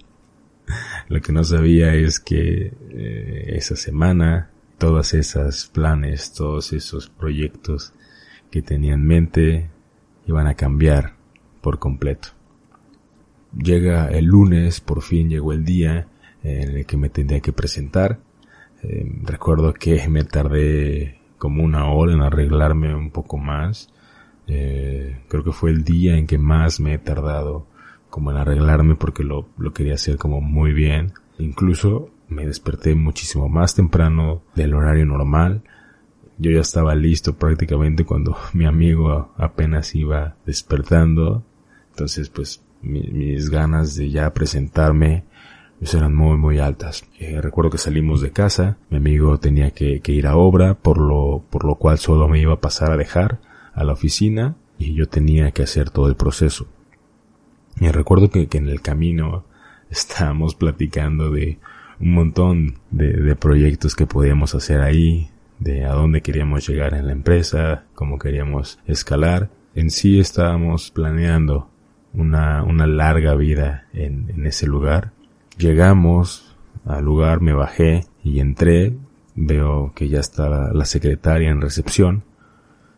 Lo 1.07 1.21
que 1.21 1.31
no 1.31 1.43
sabía 1.43 1.95
es 1.95 2.19
que 2.19 2.73
eh, 2.91 3.53
esa 3.55 3.75
semana 3.75 4.51
todas 4.77 5.13
esas 5.13 5.67
planes, 5.67 6.33
todos 6.33 6.73
esos 6.73 7.09
proyectos 7.09 7.93
que 8.51 8.61
tenía 8.61 8.93
en 8.93 9.05
mente 9.05 9.69
iban 10.25 10.47
a 10.47 10.55
cambiar 10.55 11.15
por 11.61 11.79
completo. 11.79 12.29
Llega 13.57 14.09
el 14.09 14.25
lunes, 14.25 14.81
por 14.81 15.01
fin 15.01 15.29
llegó 15.29 15.53
el 15.53 15.63
día 15.63 16.07
en 16.43 16.77
el 16.77 16.85
que 16.85 16.97
me 16.97 17.09
tendría 17.09 17.39
que 17.39 17.53
presentar. 17.53 18.19
Eh, 18.83 19.09
recuerdo 19.23 19.73
que 19.73 20.07
me 20.09 20.23
tardé 20.23 21.19
como 21.43 21.61
una 21.61 21.87
hora 21.87 22.13
en 22.13 22.21
arreglarme 22.21 22.95
un 22.95 23.11
poco 23.11 23.37
más. 23.37 23.89
Eh, 24.47 25.19
creo 25.27 25.43
que 25.43 25.51
fue 25.51 25.71
el 25.71 25.83
día 25.83 26.15
en 26.15 26.25
que 26.25 26.37
más 26.37 26.79
me 26.79 26.93
he 26.93 26.97
tardado 26.97 27.67
como 28.09 28.31
en 28.31 28.37
arreglarme 28.37 28.95
porque 28.95 29.25
lo, 29.25 29.49
lo 29.57 29.73
quería 29.73 29.95
hacer 29.95 30.15
como 30.15 30.39
muy 30.39 30.71
bien. 30.71 31.11
Incluso 31.39 32.11
me 32.29 32.45
desperté 32.45 32.95
muchísimo 32.95 33.49
más 33.49 33.75
temprano 33.75 34.43
del 34.55 34.73
horario 34.73 35.05
normal. 35.05 35.63
Yo 36.37 36.49
ya 36.49 36.61
estaba 36.61 36.95
listo 36.95 37.35
prácticamente 37.35 38.05
cuando 38.05 38.37
mi 38.53 38.63
amigo 38.63 39.33
apenas 39.35 39.95
iba 39.95 40.37
despertando. 40.45 41.43
Entonces 41.89 42.29
pues 42.29 42.63
mis 42.81 43.49
ganas 43.49 43.97
de 43.97 44.09
ya 44.09 44.33
presentarme 44.33 45.25
pues 45.83 45.95
eran 45.95 46.15
muy 46.15 46.37
muy 46.37 46.59
altas. 46.59 47.03
Eh, 47.19 47.41
recuerdo 47.41 47.69
que 47.69 47.77
salimos 47.77 48.21
de 48.21 48.31
casa, 48.31 48.77
mi 48.89 48.95
amigo 48.95 49.37
tenía 49.37 49.71
que, 49.71 50.01
ir 50.07 50.27
a 50.27 50.37
obra, 50.37 50.75
por 50.75 50.97
lo, 50.97 51.43
por 51.49 51.65
lo 51.65 51.75
cual 51.75 51.97
solo 51.97 52.29
me 52.29 52.39
iba 52.39 52.53
a 52.53 52.61
pasar 52.61 52.93
a 52.93 52.95
dejar 52.95 53.41
a 53.73 53.83
la 53.83 53.91
oficina 53.91 54.55
y 54.77 54.93
yo 54.93 55.09
tenía 55.09 55.51
que 55.51 55.63
hacer 55.63 55.89
todo 55.89 56.07
el 56.07 56.15
proceso. 56.15 56.67
Y 57.81 57.89
recuerdo 57.89 58.29
que, 58.29 58.47
en 58.49 58.69
el 58.69 58.79
camino 58.79 59.43
estábamos 59.89 60.55
platicando 60.55 61.31
de 61.31 61.59
un 61.99 62.13
montón 62.13 62.75
de, 62.89 63.35
proyectos 63.35 63.93
que 63.93 64.07
podíamos 64.07 64.55
hacer 64.55 64.79
ahí, 64.79 65.31
de 65.59 65.83
a 65.83 65.91
dónde 65.91 66.21
queríamos 66.21 66.65
llegar 66.65 66.93
en 66.93 67.07
la 67.07 67.11
empresa, 67.11 67.83
cómo 67.93 68.17
queríamos 68.19 68.79
escalar. 68.87 69.49
En 69.75 69.89
sí 69.89 70.17
estábamos 70.21 70.91
planeando 70.91 71.69
una, 72.13 72.63
una 72.63 72.87
larga 72.87 73.35
vida 73.35 73.87
en 73.91 74.45
ese 74.45 74.65
lugar. 74.65 75.11
Llegamos 75.57 76.55
al 76.85 77.05
lugar, 77.05 77.41
me 77.41 77.53
bajé 77.53 78.05
y 78.23 78.39
entré. 78.39 78.95
Veo 79.35 79.93
que 79.95 80.09
ya 80.09 80.19
está 80.19 80.71
la 80.73 80.85
secretaria 80.85 81.49
en 81.49 81.61
recepción 81.61 82.23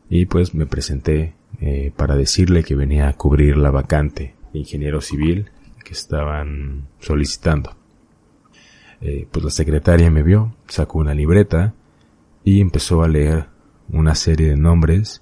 y 0.10 0.26
pues 0.26 0.54
me 0.54 0.66
presenté 0.66 1.34
eh, 1.62 1.94
para 1.96 2.16
decirle 2.16 2.64
que 2.64 2.76
venía 2.76 3.08
a 3.08 3.14
cubrir 3.14 3.56
la 3.56 3.72
vacante 3.72 4.36
de 4.52 4.60
ingeniero 4.60 5.00
civil 5.00 5.50
que 5.84 5.94
estaban 5.94 6.88
solicitando. 7.00 7.76
Eh, 9.00 9.28
pues 9.32 9.46
la 9.46 9.52
secretaria 9.52 10.12
me 10.12 10.24
vio, 10.24 10.56
sacó 10.68 11.00
una 11.00 11.14
libreta 11.14 11.74
y 12.44 12.60
empezó 12.60 13.04
a 13.04 13.08
leer 13.08 13.48
una 13.90 14.16
serie 14.16 14.50
de 14.50 14.58
nombres 14.58 15.22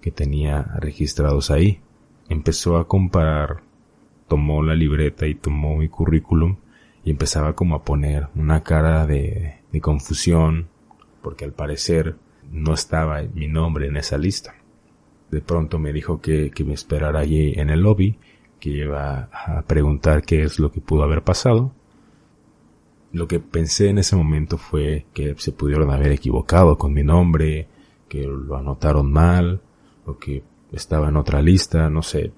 que 0.00 0.12
tenía 0.12 0.62
registrados 0.78 1.50
ahí 1.50 1.80
empezó 2.32 2.76
a 2.78 2.88
comparar, 2.88 3.62
tomó 4.28 4.62
la 4.62 4.74
libreta 4.74 5.26
y 5.26 5.34
tomó 5.34 5.76
mi 5.76 5.88
currículum 5.88 6.56
y 7.04 7.10
empezaba 7.10 7.54
como 7.54 7.74
a 7.76 7.84
poner 7.84 8.28
una 8.34 8.62
cara 8.62 9.06
de, 9.06 9.56
de 9.72 9.80
confusión 9.80 10.68
porque 11.22 11.44
al 11.44 11.52
parecer 11.52 12.16
no 12.50 12.74
estaba 12.74 13.22
mi 13.22 13.48
nombre 13.48 13.86
en 13.86 13.96
esa 13.96 14.18
lista. 14.18 14.54
De 15.30 15.40
pronto 15.40 15.78
me 15.78 15.92
dijo 15.92 16.20
que, 16.20 16.50
que 16.50 16.64
me 16.64 16.74
esperara 16.74 17.20
allí 17.20 17.54
en 17.56 17.70
el 17.70 17.80
lobby, 17.80 18.18
que 18.60 18.70
iba 18.70 19.30
a 19.32 19.62
preguntar 19.62 20.22
qué 20.22 20.42
es 20.42 20.58
lo 20.58 20.70
que 20.70 20.80
pudo 20.80 21.04
haber 21.04 21.22
pasado. 21.22 21.72
Lo 23.12 23.26
que 23.28 23.40
pensé 23.40 23.88
en 23.88 23.98
ese 23.98 24.16
momento 24.16 24.58
fue 24.58 25.06
que 25.14 25.34
se 25.38 25.52
pudieron 25.52 25.90
haber 25.90 26.12
equivocado 26.12 26.76
con 26.76 26.92
mi 26.92 27.02
nombre, 27.02 27.68
que 28.08 28.26
lo 28.26 28.56
anotaron 28.56 29.10
mal, 29.10 29.62
o 30.04 30.18
que 30.18 30.42
estaba 30.72 31.08
en 31.08 31.16
otra 31.16 31.40
lista, 31.40 31.88
no 31.88 32.02
sé, 32.02 32.32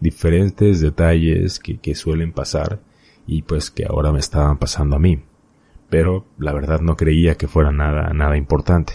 diferentes 0.00 0.80
detalles 0.80 1.58
que, 1.58 1.78
que 1.78 1.94
suelen 1.94 2.32
pasar 2.32 2.80
y 3.28 3.42
pues 3.42 3.70
que 3.70 3.84
ahora 3.84 4.10
me 4.10 4.18
estaban 4.18 4.58
pasando 4.58 4.96
a 4.96 4.98
mí. 4.98 5.22
Pero 5.90 6.24
la 6.38 6.52
verdad 6.52 6.80
no 6.80 6.96
creía 6.96 7.36
que 7.36 7.46
fuera 7.46 7.70
nada, 7.70 8.10
nada 8.14 8.38
importante. 8.38 8.94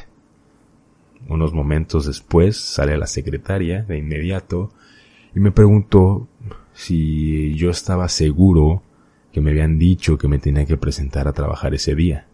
Unos 1.30 1.54
momentos 1.54 2.08
después 2.08 2.58
sale 2.58 2.98
la 2.98 3.08
secretaria 3.08 3.84
de 3.84 4.00
inmediato 4.00 4.72
y 5.36 5.40
me 5.40 5.52
preguntó 5.52 6.28
si 6.74 7.54
yo 7.56 7.70
estaba 7.70 8.10
seguro 8.10 8.82
que 9.32 9.40
me 9.40 9.52
habían 9.52 9.78
dicho 9.78 10.18
que 10.18 10.28
me 10.28 10.40
tenía 10.40 10.66
que 10.66 10.78
presentar 10.78 11.28
a 11.28 11.34
trabajar 11.34 11.76
ese 11.76 11.94
día. 11.94 12.28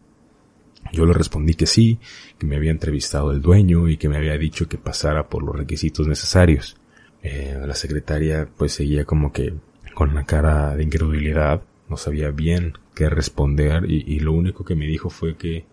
Yo 0.93 1.05
le 1.05 1.13
respondí 1.13 1.53
que 1.53 1.65
sí, 1.65 1.99
que 2.37 2.47
me 2.47 2.55
había 2.55 2.71
entrevistado 2.71 3.31
el 3.31 3.41
dueño 3.41 3.89
y 3.89 3.97
que 3.97 4.07
me 4.07 4.17
había 4.17 4.37
dicho 4.37 4.69
que 4.69 4.77
pasara 4.77 5.27
por 5.27 5.43
los 5.43 5.55
requisitos 5.55 6.07
necesarios. 6.07 6.77
Eh, 7.21 7.61
la 7.65 7.75
secretaria 7.75 8.47
pues 8.57 8.71
seguía 8.71 9.03
como 9.03 9.33
que 9.33 9.53
con 9.93 10.11
una 10.11 10.25
cara 10.25 10.75
de 10.77 10.83
incredulidad, 10.83 11.61
no 11.89 11.97
sabía 11.97 12.31
bien 12.31 12.73
qué 12.95 13.09
responder 13.09 13.89
y, 13.89 14.19
lo 14.19 14.33
único 14.33 14.63
que 14.63 14.75
me 14.75 14.85
dijo 14.85 15.09
fue 15.09 15.35
que 15.35 15.65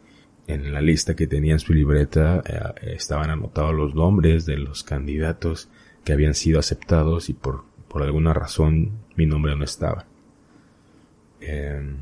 en 0.47 0.73
la 0.73 0.81
lista 0.81 1.15
que 1.15 1.27
tenía 1.27 1.55
en 1.55 1.59
su 1.59 1.73
libreta 1.73 2.43
eh, 2.47 2.95
estaban 2.95 3.31
anotados 3.31 3.75
los 3.75 3.95
nombres 3.95 4.47
de 4.47 4.57
los 4.57 4.83
candidatos 4.83 5.69
que 6.05 6.13
habían 6.13 6.35
sido 6.35 6.59
aceptados 6.59 7.29
y 7.29 7.35
por, 7.35 7.65
por 7.89 8.03
alguna 8.03 8.33
razón 8.33 8.93
mi 9.17 9.27
nombre 9.27 9.57
no 9.57 9.65
estaba. 9.65 10.07
Em, 11.41 11.97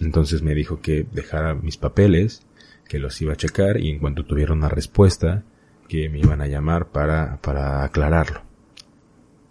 entonces 0.00 0.42
me 0.42 0.54
dijo 0.54 0.80
que 0.80 1.06
dejara 1.10 1.54
mis 1.54 1.76
papeles, 1.76 2.46
que 2.88 2.98
los 2.98 3.20
iba 3.22 3.32
a 3.32 3.36
checar 3.36 3.80
y 3.80 3.90
en 3.90 3.98
cuanto 3.98 4.24
tuviera 4.24 4.52
una 4.52 4.68
respuesta, 4.68 5.44
que 5.88 6.08
me 6.08 6.18
iban 6.18 6.40
a 6.40 6.48
llamar 6.48 6.88
para, 6.88 7.40
para 7.40 7.84
aclararlo. 7.84 8.42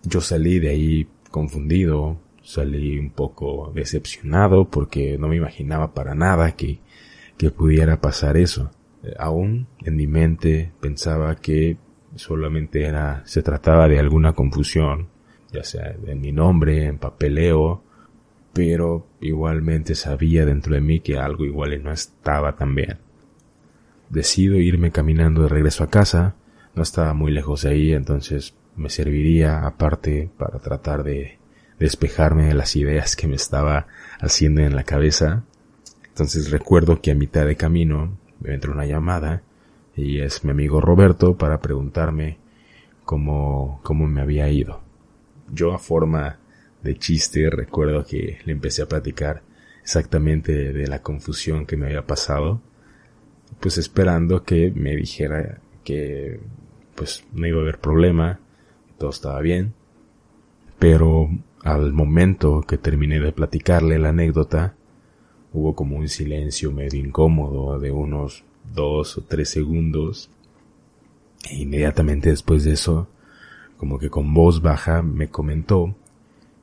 Yo 0.03 0.21
salí 0.21 0.59
de 0.59 0.69
ahí 0.69 1.07
confundido, 1.31 2.19
salí 2.45 2.99
un 2.99 3.09
poco 3.09 3.71
decepcionado 3.73 4.69
porque 4.69 5.17
no 5.17 5.27
me 5.27 5.35
imaginaba 5.35 5.93
para 5.93 6.13
nada 6.13 6.55
que, 6.55 6.79
que 7.37 7.49
pudiera 7.49 7.99
pasar 7.99 8.37
eso. 8.37 8.71
Eh, 9.03 9.13
aún 9.17 9.67
en 9.83 9.95
mi 9.95 10.07
mente 10.07 10.71
pensaba 10.79 11.35
que 11.35 11.77
solamente 12.15 12.85
era, 12.85 13.23
se 13.25 13.41
trataba 13.41 13.87
de 13.87 13.99
alguna 13.99 14.33
confusión, 14.33 15.09
ya 15.51 15.63
sea 15.63 15.95
en 16.05 16.21
mi 16.21 16.31
nombre, 16.31 16.85
en 16.85 16.99
papeleo, 16.99 17.83
pero 18.53 19.07
igualmente 19.19 19.95
sabía 19.95 20.45
dentro 20.45 20.75
de 20.75 20.81
mí 20.81 20.99
que 20.99 21.17
algo 21.17 21.45
igual 21.45 21.83
no 21.83 21.91
estaba 21.91 22.55
tan 22.55 22.75
bien. 22.75 22.99
Decido 24.09 24.55
irme 24.57 24.91
caminando 24.91 25.41
de 25.41 25.49
regreso 25.49 25.83
a 25.83 25.89
casa, 25.89 26.35
no 26.75 26.83
estaba 26.83 27.13
muy 27.13 27.31
lejos 27.31 27.63
de 27.63 27.69
ahí, 27.69 27.93
entonces 27.93 28.55
me 28.75 28.89
serviría 28.89 29.65
aparte 29.65 30.29
para 30.37 30.59
tratar 30.59 31.03
de 31.03 31.39
despejarme 31.79 32.47
de 32.47 32.53
las 32.53 32.75
ideas 32.75 33.15
que 33.15 33.27
me 33.27 33.35
estaba 33.35 33.87
haciendo 34.19 34.61
en 34.61 34.75
la 34.75 34.83
cabeza. 34.83 35.43
Entonces 36.07 36.51
recuerdo 36.51 37.01
que 37.01 37.11
a 37.11 37.15
mitad 37.15 37.45
de 37.45 37.55
camino 37.55 38.17
me 38.39 38.53
entró 38.53 38.73
una 38.73 38.85
llamada 38.85 39.43
y 39.95 40.19
es 40.19 40.43
mi 40.43 40.51
amigo 40.51 40.81
Roberto 40.81 41.37
para 41.37 41.59
preguntarme 41.59 42.37
cómo, 43.03 43.79
cómo 43.83 44.07
me 44.07 44.21
había 44.21 44.49
ido. 44.49 44.81
Yo 45.51 45.73
a 45.73 45.79
forma 45.79 46.39
de 46.83 46.97
chiste 46.97 47.49
recuerdo 47.49 48.05
que 48.05 48.39
le 48.45 48.51
empecé 48.51 48.81
a 48.81 48.87
platicar 48.87 49.41
exactamente 49.81 50.73
de 50.73 50.87
la 50.87 51.01
confusión 51.01 51.65
que 51.65 51.77
me 51.77 51.87
había 51.87 52.05
pasado, 52.05 52.61
pues 53.59 53.77
esperando 53.77 54.43
que 54.43 54.71
me 54.71 54.95
dijera 54.95 55.59
que 55.83 56.39
pues 56.95 57.25
no 57.33 57.45
iba 57.45 57.59
a 57.59 57.61
haber 57.61 57.79
problema, 57.79 58.39
todo 58.97 59.09
estaba 59.09 59.39
bien, 59.41 59.73
pero 60.79 61.29
al 61.65 61.93
momento 61.93 62.61
que 62.61 62.77
terminé 62.77 63.19
de 63.19 63.31
platicarle 63.31 63.97
la 63.97 64.09
anécdota, 64.09 64.75
hubo 65.51 65.73
como 65.73 65.97
un 65.97 66.07
silencio 66.07 66.71
medio 66.71 66.99
incómodo 66.99 67.79
de 67.79 67.89
unos 67.89 68.43
dos 68.71 69.17
o 69.17 69.23
tres 69.23 69.49
segundos. 69.49 70.29
E 71.49 71.55
inmediatamente 71.55 72.29
después 72.29 72.65
de 72.65 72.73
eso, 72.73 73.07
como 73.77 73.97
que 73.97 74.11
con 74.11 74.31
voz 74.35 74.61
baja 74.61 75.01
me 75.01 75.29
comentó 75.29 75.95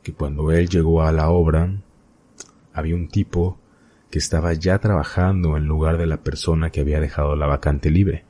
que 0.04 0.12
cuando 0.12 0.52
él 0.52 0.68
llegó 0.68 1.02
a 1.02 1.10
la 1.10 1.30
obra, 1.30 1.82
había 2.72 2.94
un 2.94 3.08
tipo 3.08 3.58
que 4.08 4.20
estaba 4.20 4.52
ya 4.52 4.78
trabajando 4.78 5.56
en 5.56 5.66
lugar 5.66 5.98
de 5.98 6.06
la 6.06 6.18
persona 6.18 6.70
que 6.70 6.80
había 6.80 7.00
dejado 7.00 7.34
la 7.34 7.48
vacante 7.48 7.90
libre, 7.90 8.24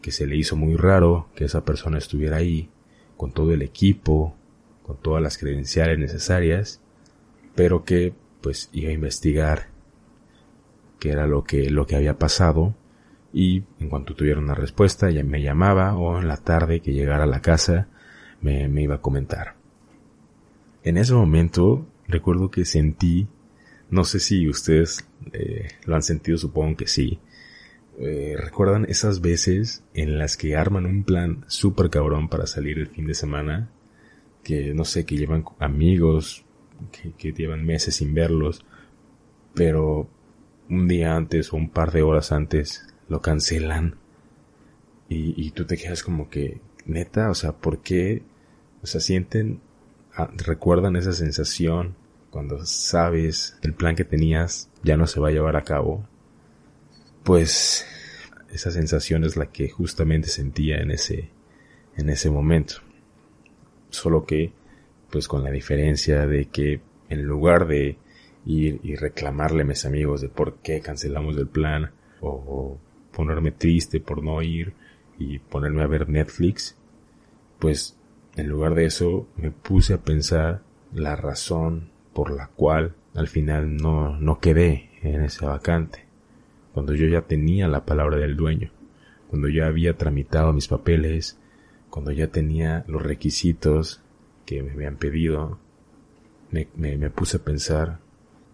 que 0.00 0.12
se 0.12 0.28
le 0.28 0.36
hizo 0.36 0.54
muy 0.54 0.76
raro 0.76 1.26
que 1.34 1.46
esa 1.46 1.64
persona 1.64 1.98
estuviera 1.98 2.36
ahí, 2.36 2.70
con 3.16 3.32
todo 3.32 3.52
el 3.52 3.62
equipo, 3.62 4.36
con 4.90 4.96
todas 5.00 5.22
las 5.22 5.38
credenciales 5.38 6.00
necesarias, 6.00 6.80
pero 7.54 7.84
que 7.84 8.12
pues 8.40 8.70
iba 8.72 8.90
a 8.90 8.92
investigar 8.92 9.68
qué 10.98 11.10
era 11.10 11.28
lo 11.28 11.44
que, 11.44 11.70
lo 11.70 11.86
que 11.86 11.94
había 11.94 12.18
pasado 12.18 12.74
y 13.32 13.62
en 13.78 13.88
cuanto 13.88 14.16
tuviera 14.16 14.40
una 14.40 14.56
respuesta 14.56 15.08
ya 15.08 15.22
me 15.22 15.42
llamaba 15.42 15.96
o 15.96 16.18
en 16.18 16.26
la 16.26 16.38
tarde 16.38 16.80
que 16.80 16.92
llegara 16.92 17.22
a 17.22 17.28
la 17.28 17.40
casa 17.40 17.86
me, 18.40 18.64
iba 18.82 18.96
a 18.96 19.00
comentar. 19.00 19.54
En 20.82 20.96
ese 20.96 21.14
momento 21.14 21.86
recuerdo 22.08 22.50
que 22.50 22.64
sentí, 22.64 23.28
no 23.90 24.02
sé 24.02 24.18
si 24.18 24.48
ustedes 24.48 25.06
eh, 25.32 25.68
lo 25.84 25.94
han 25.94 26.02
sentido, 26.02 26.36
supongo 26.36 26.78
que 26.78 26.88
sí, 26.88 27.20
eh, 28.00 28.34
recuerdan 28.36 28.86
esas 28.88 29.20
veces 29.20 29.84
en 29.94 30.18
las 30.18 30.36
que 30.36 30.56
arman 30.56 30.84
un 30.84 31.04
plan 31.04 31.44
súper 31.46 31.90
cabrón 31.90 32.28
para 32.28 32.48
salir 32.48 32.80
el 32.80 32.88
fin 32.88 33.06
de 33.06 33.14
semana, 33.14 33.70
que 34.42 34.74
no 34.74 34.84
sé, 34.84 35.04
que 35.04 35.16
llevan 35.16 35.44
amigos, 35.58 36.44
que, 36.92 37.12
que 37.12 37.32
llevan 37.32 37.64
meses 37.64 37.96
sin 37.96 38.14
verlos, 38.14 38.64
pero 39.54 40.08
un 40.68 40.88
día 40.88 41.16
antes 41.16 41.52
o 41.52 41.56
un 41.56 41.70
par 41.70 41.92
de 41.92 42.02
horas 42.02 42.32
antes 42.32 42.86
lo 43.08 43.20
cancelan 43.20 43.96
y, 45.08 45.34
y 45.36 45.50
tú 45.50 45.64
te 45.66 45.76
quedas 45.76 46.02
como 46.02 46.30
que, 46.30 46.60
neta, 46.86 47.30
o 47.30 47.34
sea, 47.34 47.52
¿por 47.52 47.80
qué? 47.80 48.22
O 48.82 48.86
sea, 48.86 49.00
sienten, 49.00 49.60
ah, 50.14 50.30
recuerdan 50.36 50.96
esa 50.96 51.12
sensación 51.12 51.96
cuando 52.30 52.64
sabes 52.64 53.58
el 53.62 53.74
plan 53.74 53.96
que 53.96 54.04
tenías 54.04 54.70
ya 54.82 54.96
no 54.96 55.06
se 55.06 55.20
va 55.20 55.28
a 55.28 55.32
llevar 55.32 55.56
a 55.56 55.64
cabo. 55.64 56.06
Pues 57.24 57.86
esa 58.50 58.70
sensación 58.70 59.24
es 59.24 59.36
la 59.36 59.46
que 59.46 59.68
justamente 59.68 60.28
sentía 60.28 60.78
en 60.78 60.92
ese, 60.92 61.30
en 61.96 62.08
ese 62.08 62.30
momento. 62.30 62.76
Solo 63.90 64.24
que, 64.24 64.52
pues 65.10 65.28
con 65.28 65.44
la 65.44 65.50
diferencia 65.50 66.26
de 66.26 66.46
que 66.46 66.80
en 67.08 67.22
lugar 67.24 67.66
de 67.66 67.98
ir 68.46 68.80
y 68.82 68.96
reclamarle 68.96 69.62
a 69.62 69.66
mis 69.66 69.84
amigos 69.84 70.20
de 70.20 70.28
por 70.28 70.56
qué 70.58 70.80
cancelamos 70.80 71.36
el 71.36 71.48
plan 71.48 71.90
o 72.20 72.78
ponerme 73.12 73.50
triste 73.50 74.00
por 74.00 74.22
no 74.22 74.40
ir 74.42 74.72
y 75.18 75.38
ponerme 75.38 75.82
a 75.82 75.86
ver 75.86 76.08
Netflix, 76.08 76.76
pues 77.58 77.96
en 78.36 78.48
lugar 78.48 78.74
de 78.74 78.86
eso 78.86 79.28
me 79.36 79.50
puse 79.50 79.94
a 79.94 80.02
pensar 80.02 80.62
la 80.92 81.16
razón 81.16 81.90
por 82.12 82.30
la 82.30 82.48
cual 82.48 82.94
al 83.14 83.28
final 83.28 83.76
no, 83.76 84.18
no 84.18 84.38
quedé 84.38 84.90
en 85.02 85.22
ese 85.22 85.44
vacante, 85.44 86.04
cuando 86.72 86.94
yo 86.94 87.06
ya 87.06 87.22
tenía 87.22 87.68
la 87.68 87.84
palabra 87.84 88.16
del 88.16 88.36
dueño, 88.36 88.70
cuando 89.28 89.48
ya 89.48 89.66
había 89.66 89.96
tramitado 89.96 90.52
mis 90.52 90.68
papeles, 90.68 91.38
cuando 91.90 92.12
ya 92.12 92.28
tenía 92.28 92.84
los 92.88 93.02
requisitos 93.02 94.00
que 94.46 94.62
me 94.62 94.72
habían 94.72 94.96
pedido, 94.96 95.58
me, 96.50 96.68
me, 96.76 97.10
puse 97.10 97.36
a 97.36 97.44
pensar 97.44 97.98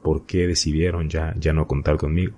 por 0.03 0.27
qué 0.27 0.47
decidieron 0.47 1.09
ya, 1.09 1.35
ya 1.39 1.53
no 1.53 1.67
contar 1.67 1.97
conmigo 1.97 2.37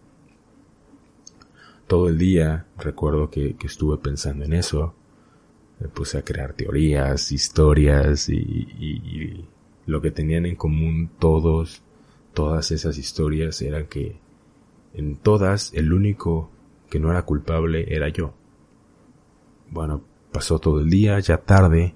todo 1.89 2.09
el 2.09 2.19
día 2.19 2.67
recuerdo 2.77 3.31
que, 3.31 3.57
estuve 3.65 3.97
pensando 3.97 4.45
en 4.45 4.53
eso. 4.53 4.95
Me 5.81 5.89
puse 5.89 6.19
a 6.19 6.23
crear 6.23 6.53
teorías, 6.53 7.33
historias 7.33 8.29
y, 8.29 9.45
lo 9.87 10.03
que 10.03 10.11
tenían 10.11 10.45
en 10.45 10.55
común 10.55 11.11
todos, 11.19 11.83
todas 12.35 12.71
esas 12.73 12.99
historias 12.99 13.63
era 13.63 13.87
que 13.87 14.17
en 14.93 15.17
todas 15.17 15.73
el 15.73 15.95
único 15.95 16.51
que 16.91 17.01
no 17.01 17.11
era 17.11 17.23
culpable 17.23 17.87
era 17.89 18.09
yo. 18.09 18.35
Bueno, 19.71 20.03
pasó 20.33 20.59
todo 20.59 20.81
el 20.81 20.91
día, 20.91 21.19
ya 21.21 21.38
tarde, 21.38 21.95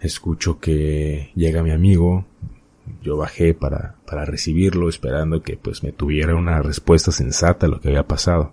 escucho 0.00 0.58
que 0.58 1.30
llega 1.34 1.62
mi 1.62 1.70
amigo, 1.70 2.24
yo 3.02 3.16
bajé 3.16 3.54
para, 3.54 3.96
para 4.06 4.24
recibirlo 4.24 4.88
esperando 4.88 5.42
que 5.42 5.56
pues 5.56 5.82
me 5.82 5.92
tuviera 5.92 6.34
una 6.34 6.60
respuesta 6.62 7.12
sensata 7.12 7.66
a 7.66 7.68
lo 7.68 7.80
que 7.80 7.88
había 7.88 8.06
pasado. 8.06 8.52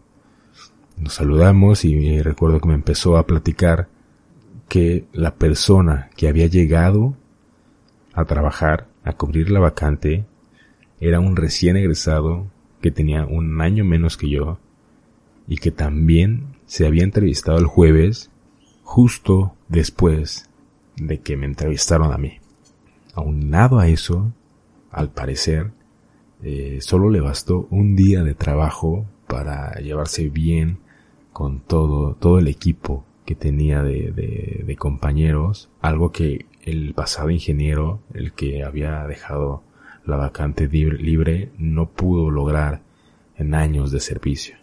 Nos 0.97 1.13
saludamos 1.13 1.85
y 1.85 2.21
recuerdo 2.21 2.59
que 2.59 2.67
me 2.67 2.73
empezó 2.73 3.17
a 3.17 3.25
platicar 3.25 3.87
que 4.67 5.05
la 5.13 5.35
persona 5.35 6.09
que 6.15 6.27
había 6.27 6.47
llegado 6.47 7.15
a 8.13 8.25
trabajar, 8.25 8.87
a 9.03 9.13
cubrir 9.13 9.49
la 9.49 9.59
vacante, 9.59 10.25
era 10.99 11.19
un 11.19 11.35
recién 11.35 11.77
egresado 11.77 12.47
que 12.81 12.91
tenía 12.91 13.25
un 13.25 13.59
año 13.61 13.83
menos 13.85 14.17
que 14.17 14.29
yo 14.29 14.59
y 15.47 15.57
que 15.57 15.71
también 15.71 16.57
se 16.65 16.85
había 16.85 17.03
entrevistado 17.03 17.57
el 17.57 17.65
jueves 17.65 18.29
justo 18.89 19.53
después 19.67 20.49
de 20.95 21.19
que 21.19 21.37
me 21.37 21.45
entrevistaron 21.45 22.11
a 22.11 22.17
mí. 22.17 22.39
Aunado 23.13 23.77
a 23.77 23.87
eso, 23.87 24.33
al 24.89 25.11
parecer, 25.11 25.69
eh, 26.41 26.79
solo 26.81 27.11
le 27.11 27.21
bastó 27.21 27.67
un 27.69 27.95
día 27.95 28.23
de 28.23 28.33
trabajo 28.33 29.05
para 29.27 29.75
llevarse 29.75 30.29
bien 30.29 30.79
con 31.33 31.59
todo, 31.59 32.15
todo 32.15 32.39
el 32.39 32.47
equipo 32.47 33.05
que 33.27 33.35
tenía 33.35 33.83
de, 33.83 34.11
de, 34.65 34.75
compañeros, 34.75 35.69
algo 35.81 36.11
que 36.11 36.47
el 36.63 36.95
pasado 36.95 37.29
ingeniero, 37.29 37.99
el 38.15 38.33
que 38.33 38.63
había 38.63 39.05
dejado 39.05 39.61
la 40.03 40.15
vacante 40.15 40.67
libre, 40.67 41.51
no 41.59 41.91
pudo 41.91 42.31
lograr 42.31 42.81
en 43.35 43.53
años 43.53 43.91
de 43.91 43.99
servicio. 43.99 44.58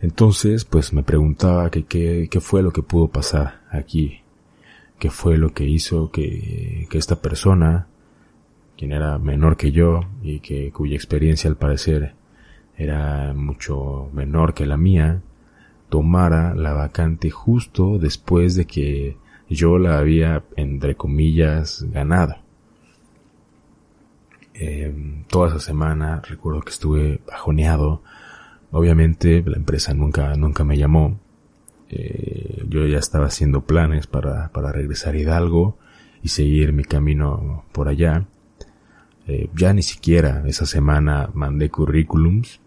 Entonces, 0.00 0.64
pues 0.64 0.92
me 0.92 1.02
preguntaba 1.02 1.70
que 1.70 1.84
qué 1.84 2.40
fue 2.40 2.62
lo 2.62 2.72
que 2.72 2.82
pudo 2.82 3.08
pasar 3.08 3.60
aquí, 3.70 4.20
qué 4.98 5.10
fue 5.10 5.36
lo 5.36 5.52
que 5.52 5.64
hizo 5.64 6.10
que, 6.10 6.86
que 6.90 6.98
esta 6.98 7.20
persona, 7.20 7.86
quien 8.76 8.92
era 8.92 9.18
menor 9.18 9.56
que 9.56 9.72
yo 9.72 10.00
y 10.22 10.40
que 10.40 10.70
cuya 10.72 10.96
experiencia 10.96 11.50
al 11.50 11.56
parecer 11.56 12.14
era 12.76 13.34
mucho 13.34 14.08
menor 14.14 14.54
que 14.54 14.64
la 14.64 14.78
mía, 14.78 15.20
tomara 15.90 16.54
la 16.54 16.72
vacante 16.72 17.30
justo 17.30 17.98
después 17.98 18.54
de 18.54 18.64
que 18.64 19.18
yo 19.50 19.78
la 19.78 19.98
había, 19.98 20.44
entre 20.56 20.94
comillas, 20.94 21.84
ganado. 21.90 22.36
Em, 24.54 25.24
toda 25.24 25.48
esa 25.48 25.58
semana 25.58 26.22
recuerdo 26.26 26.60
que 26.60 26.70
estuve 26.70 27.20
bajoneado. 27.26 28.02
Obviamente 28.72 29.42
la 29.46 29.56
empresa 29.56 29.94
nunca, 29.94 30.34
nunca 30.36 30.64
me 30.64 30.78
llamó. 30.78 31.18
Eh, 31.88 32.64
yo 32.68 32.86
ya 32.86 32.98
estaba 32.98 33.26
haciendo 33.26 33.62
planes 33.62 34.06
para, 34.06 34.50
para 34.52 34.70
regresar 34.72 35.14
a 35.14 35.18
Hidalgo 35.18 35.76
y 36.22 36.28
seguir 36.28 36.72
mi 36.72 36.84
camino 36.84 37.64
por 37.72 37.88
allá. 37.88 38.26
Eh, 39.26 39.48
ya 39.54 39.72
ni 39.72 39.82
siquiera 39.82 40.44
esa 40.46 40.66
semana 40.66 41.30
mandé 41.34 41.68
currículums 41.68 42.60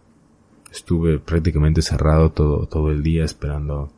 estuve 0.73 1.19
prácticamente 1.19 1.83
cerrado 1.83 2.31
todo, 2.31 2.65
todo 2.65 2.91
el 2.91 3.03
día 3.03 3.23
esperando, 3.23 3.91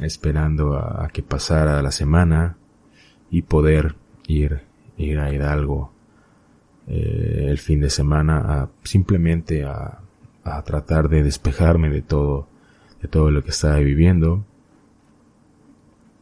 esperando 0.00 0.76
a, 0.78 1.08
que 1.12 1.22
pasara 1.22 1.82
la 1.82 1.92
semana 1.92 2.56
y 3.30 3.42
poder 3.42 3.94
ir, 4.26 4.62
ir 4.96 5.18
a 5.18 5.32
Hidalgo 5.32 5.92
eh, 6.86 7.46
el 7.48 7.58
fin 7.58 7.82
de 7.82 7.90
semana 7.90 8.38
a, 8.38 8.70
simplemente 8.82 9.64
a, 9.64 10.00
a 10.56 10.62
tratar 10.62 11.08
de 11.08 11.22
despejarme 11.22 11.90
de 11.90 12.02
todo, 12.02 12.48
de 13.02 13.08
todo 13.08 13.30
lo 13.30 13.42
que 13.42 13.50
estaba 13.50 13.76
viviendo. 13.78 14.44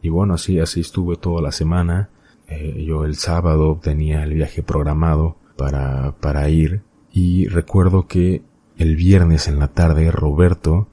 Y 0.01 0.09
bueno, 0.09 0.35
así, 0.35 0.59
así 0.59 0.81
estuve 0.81 1.15
toda 1.15 1.41
la 1.41 1.51
semana. 1.51 2.09
Eh, 2.47 2.83
yo 2.85 3.05
el 3.05 3.15
sábado 3.15 3.79
tenía 3.81 4.23
el 4.23 4.33
viaje 4.33 4.63
programado 4.63 5.37
para, 5.57 6.15
para 6.19 6.49
ir 6.49 6.81
y 7.11 7.47
recuerdo 7.47 8.07
que 8.07 8.41
el 8.77 8.95
viernes 8.95 9.47
en 9.47 9.59
la 9.59 9.69
tarde 9.69 10.11
Roberto 10.11 10.87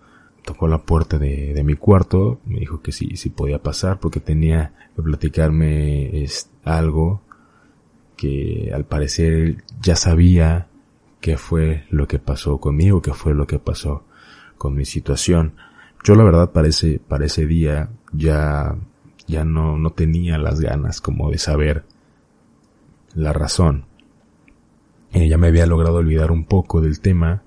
tocó 0.44 0.68
la 0.68 0.82
puerta 0.82 1.18
de, 1.18 1.60
mi 1.64 1.74
cuarto, 1.74 2.40
me 2.44 2.60
dijo 2.60 2.80
que 2.82 2.92
sí, 2.92 3.16
sí 3.16 3.30
podía 3.30 3.62
pasar 3.62 3.98
porque 3.98 4.20
tenía 4.20 4.72
que 4.94 5.02
platicarme 5.02 6.26
algo 6.64 7.22
que 8.16 8.70
al 8.74 8.84
parecer 8.84 9.64
ya 9.80 9.96
sabía 9.96 10.68
qué 11.24 11.38
fue 11.38 11.86
lo 11.88 12.06
que 12.06 12.18
pasó 12.18 12.58
conmigo, 12.58 13.00
qué 13.00 13.14
fue 13.14 13.32
lo 13.32 13.46
que 13.46 13.58
pasó 13.58 14.04
con 14.58 14.74
mi 14.74 14.84
situación. 14.84 15.54
Yo 16.04 16.16
la 16.16 16.22
verdad 16.22 16.52
para 16.52 16.68
ese, 16.68 16.98
para 16.98 17.24
ese 17.24 17.46
día 17.46 17.88
ya, 18.12 18.76
ya 19.26 19.42
no, 19.42 19.78
no 19.78 19.88
tenía 19.94 20.36
las 20.36 20.60
ganas 20.60 21.00
como 21.00 21.30
de 21.30 21.38
saber 21.38 21.86
la 23.14 23.32
razón. 23.32 23.86
Eh, 25.12 25.26
ya 25.26 25.38
me 25.38 25.46
había 25.46 25.64
logrado 25.64 25.96
olvidar 25.96 26.30
un 26.30 26.44
poco 26.44 26.82
del 26.82 27.00
tema, 27.00 27.42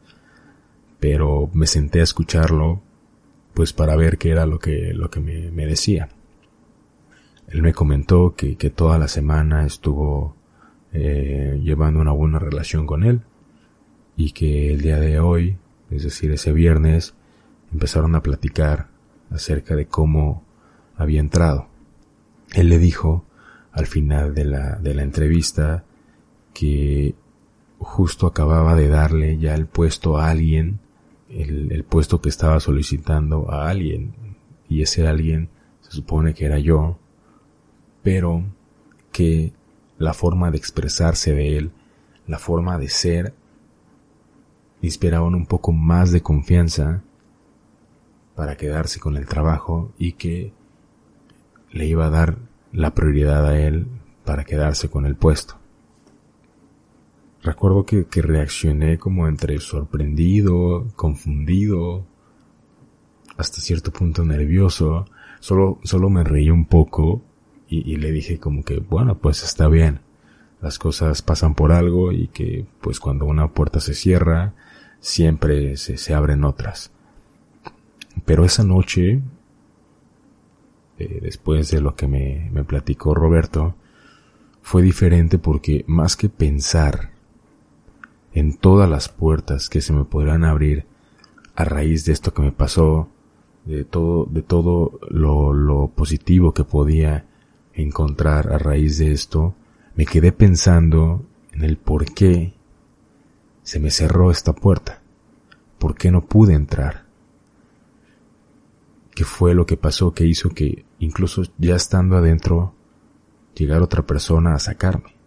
pero 1.00 1.48
me 1.54 1.68
senté 1.68 2.00
a 2.00 2.06
escucharlo 2.06 2.82
pues 3.54 3.74
para 3.74 3.96
ver 3.96 4.18
qué 4.18 4.32
era 4.32 4.48
lo 4.48 4.58
que, 4.58 4.92
lo 4.96 5.12
que 5.12 5.20
me, 5.20 5.68
decía. 5.68 6.10
Él 7.48 7.62
me 7.62 7.74
comentó 7.74 8.34
que, 8.36 8.58
que 8.58 8.72
toda 8.72 8.98
la 8.98 9.08
semana 9.08 9.68
estuvo 9.68 10.36
eh, 10.94 11.62
llevando 11.64 12.00
una 12.00 12.12
buena 12.12 12.40
relación 12.40 12.88
con 12.88 13.04
él 13.04 13.22
y 14.18 14.32
que 14.32 14.74
el 14.74 14.82
día 14.82 15.00
de 15.00 15.20
hoy, 15.22 15.58
es 15.90 16.04
decir, 16.04 16.32
ese 16.32 16.52
viernes, 16.52 17.14
empezaron 17.72 18.16
a 18.16 18.22
platicar 18.24 18.90
acerca 19.32 19.76
de 19.76 19.86
cómo 19.86 20.44
había 20.98 21.22
entrado. 21.22 21.68
Él 22.54 22.68
le 22.68 22.80
dijo 22.80 23.24
al 23.72 23.86
final 23.86 24.34
de 24.34 24.44
la, 24.44 24.76
de 24.76 24.94
la 24.94 25.04
entrevista 25.04 25.86
que 26.54 27.16
justo 27.80 28.28
acababa 28.28 28.76
de 28.76 28.90
darle 28.90 29.38
ya 29.38 29.56
el 29.56 29.68
puesto 29.68 30.18
a 30.18 30.30
alguien 30.30 30.80
el, 31.30 31.84
puesto 31.84 32.22
que 32.22 32.30
estaba 32.30 32.60
solicitando 32.60 33.52
a 33.52 33.70
alguien 33.70 34.14
y 34.70 34.82
ese 34.82 35.08
alguien 35.08 35.50
se 35.82 35.92
supone 35.92 36.34
que 36.34 36.46
era 36.46 36.60
yo, 36.60 36.98
pero 38.04 38.44
que 39.12 39.54
la 39.98 40.14
forma 40.14 40.52
de 40.52 40.58
expresarse 40.58 41.34
de 41.34 41.58
él, 41.58 41.72
la 42.28 42.40
forma 42.40 42.78
de 42.78 42.90
ser, 42.90 43.34
inspiraban 44.82 45.36
un 45.36 45.46
poco 45.46 45.72
más 45.72 46.12
de 46.12 46.22
confianza 46.22 47.04
para 48.36 48.56
quedarse 48.56 49.00
con 49.00 49.18
el 49.18 49.26
trabajo 49.26 49.92
y 49.98 50.14
que 50.14 50.54
le 51.72 51.86
iba 51.86 52.06
a 52.06 52.12
dar 52.12 52.38
la 52.72 52.94
prioridad 52.94 53.48
a 53.48 53.60
él 53.60 53.88
para 54.24 54.44
quedarse 54.44 54.90
con 54.90 55.06
el 55.06 55.16
puesto. 55.16 55.56
Recuerdo 57.42 57.86
que, 57.86 58.06
reaccioné 58.22 58.98
como 58.98 59.28
entre 59.28 59.60
sorprendido, 59.60 60.88
confundido, 60.96 62.06
hasta 63.38 63.62
cierto 63.62 63.92
punto 63.92 64.26
nervioso. 64.26 65.06
Solo, 65.40 65.80
solo 65.84 66.10
me 66.10 66.24
reí 66.24 66.50
un 66.50 66.66
poco 66.66 67.22
y, 67.70 67.96
le 67.98 68.12
dije 68.12 68.40
como 68.40 68.64
que, 68.64 68.80
bueno, 68.80 69.20
pues 69.20 69.44
está 69.44 69.68
bien. 69.68 70.02
Las 70.62 70.80
cosas 70.80 71.22
pasan 71.22 71.54
por 71.54 71.72
algo 71.72 72.12
y 72.12 72.28
que, 72.28 72.66
pues 72.82 73.00
cuando 73.00 73.26
una 73.26 73.54
puerta 73.54 73.80
se 73.80 73.94
cierra, 73.94 74.54
siempre 75.00 75.78
se, 75.78 76.14
abren 76.14 76.44
otras. 76.44 76.92
Pero 78.26 78.46
esa 78.46 78.64
noche, 78.64 79.22
eh, 80.98 81.20
después 81.22 81.72
de 81.72 81.82
lo 81.82 81.96
que 81.96 82.08
me, 82.08 82.50
me 82.52 82.64
platicó 82.64 83.14
Roberto, 83.14 83.76
fue 84.62 84.82
diferente 84.82 85.40
porque 85.40 85.86
más 85.88 86.16
que 86.16 86.30
pensar 86.30 87.12
en 88.34 88.58
todas 88.58 88.90
las 88.90 89.10
puertas 89.10 89.70
que 89.70 89.82
se 89.82 89.94
me 89.94 90.04
podrán 90.04 90.44
abrir 90.44 90.86
a 91.56 91.64
raíz 91.64 92.06
de 92.06 92.14
esto 92.14 92.34
que 92.34 92.42
me 92.42 92.52
pasó, 92.52 93.10
de 93.66 93.84
todo, 93.84 94.26
de 94.26 94.42
todo 94.42 95.00
lo, 95.10 95.54
lo 95.54 95.88
positivo 95.88 96.54
que 96.54 96.64
podía 96.64 97.26
encontrar 97.74 98.52
a 98.52 98.58
raíz 98.58 98.98
de 98.98 99.12
esto, 99.12 99.56
me 99.96 100.06
quedé 100.06 100.32
pensando 100.32 101.26
en 101.52 101.64
el 101.64 101.78
por 101.78 102.14
qué 102.14 102.54
se 103.68 103.82
me 103.82 103.92
cerró 103.92 104.32
esta 104.32 104.54
puerta, 104.54 105.02
por 105.78 105.96
qué 105.96 106.10
no 106.10 106.26
pude 106.26 106.54
entrar, 106.54 107.04
qué 109.14 109.26
fue 109.26 109.54
lo 109.54 109.66
que 109.66 109.76
pasó 109.76 110.14
que 110.14 110.26
hizo 110.26 110.52
que 110.52 110.86
incluso 111.00 111.42
ya 111.58 111.76
estando 111.76 112.16
adentro 112.16 112.74
llegara 113.56 113.84
otra 113.84 114.06
persona 114.06 114.56
a 114.56 114.60
sacarme. 114.60 115.18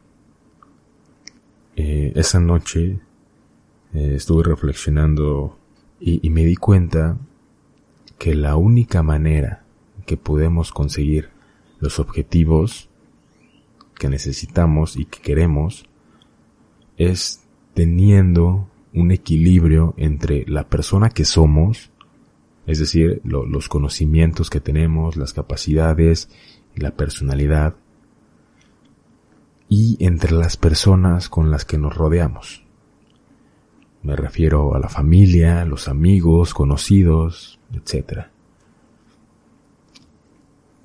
Eh, 1.77 2.15
esa 2.17 2.41
noche 2.41 3.01
eh, 3.93 4.15
estuve 4.15 4.43
reflexionando 4.45 5.59
y, 6.01 6.31
me 6.31 6.43
di 6.47 6.57
cuenta 6.57 7.19
que 8.17 8.35
la 8.35 8.57
única 8.57 9.03
manera 9.03 9.67
que 10.07 10.17
podemos 10.17 10.73
conseguir 10.73 11.29
los 11.79 11.99
objetivos 11.99 12.89
que 13.97 14.09
necesitamos 14.09 14.97
y 14.97 15.05
que 15.05 15.21
queremos 15.21 15.85
es 16.97 17.43
teniendo 17.81 18.69
un 18.93 19.11
equilibrio 19.11 19.95
entre 19.97 20.45
la 20.47 20.69
persona 20.69 21.09
que 21.09 21.25
somos, 21.25 21.91
es 22.67 22.79
decir, 22.79 23.23
los 23.25 23.71
conocimientos 23.71 24.51
que 24.51 24.61
tenemos, 24.61 25.17
las 25.17 25.33
capacidades 25.33 26.29
y 26.77 26.81
la 26.83 26.91
personalidad, 26.91 27.77
y 29.71 29.97
entre 29.99 30.33
las 30.33 30.59
personas 30.59 31.31
con 31.31 31.51
las 31.51 31.65
que 31.65 31.79
nos 31.79 31.97
rodeamos. 31.97 32.67
Me 34.03 34.15
refiero 34.15 34.75
a 34.75 34.79
la 34.79 34.91
familia, 34.91 35.65
los 35.65 35.89
amigos, 35.89 36.53
conocidos, 36.53 37.61
etc. 37.73 38.27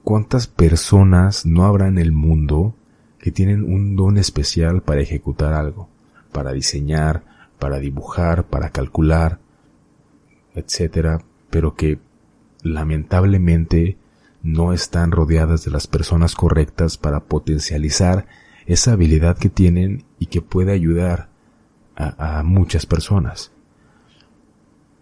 ¿Cuántas 0.01 0.47
personas 0.47 1.45
no 1.45 1.65
habrá 1.65 1.89
en 1.89 1.97
el 1.97 2.13
mundo 2.13 2.73
que 3.19 3.31
tienen 3.31 3.65
un 3.65 3.97
don 3.97 4.17
especial 4.17 4.81
para 4.81 5.01
ejecutar 5.01 5.51
algo, 5.51 5.89
para 6.35 6.51
diseñar, 6.51 7.23
para 7.59 7.79
dibujar, 7.79 8.47
para 8.47 8.71
calcular, 8.71 9.39
etcétera, 10.53 11.23
pero 11.49 11.75
que 11.75 11.97
lamentablemente 12.61 13.97
no 14.43 14.73
están 14.73 15.11
rodeadas 15.11 15.63
de 15.63 15.71
las 15.71 15.87
personas 15.87 16.35
correctas 16.35 16.97
para 16.97 17.21
potencializar 17.21 18.27
esa 18.65 18.91
habilidad 18.91 19.37
que 19.37 19.47
tienen 19.47 20.03
y 20.19 20.25
que 20.25 20.41
puede 20.41 20.73
ayudar 20.73 21.29
a, 21.95 22.43
muchas 22.43 22.85
personas. 22.85 23.53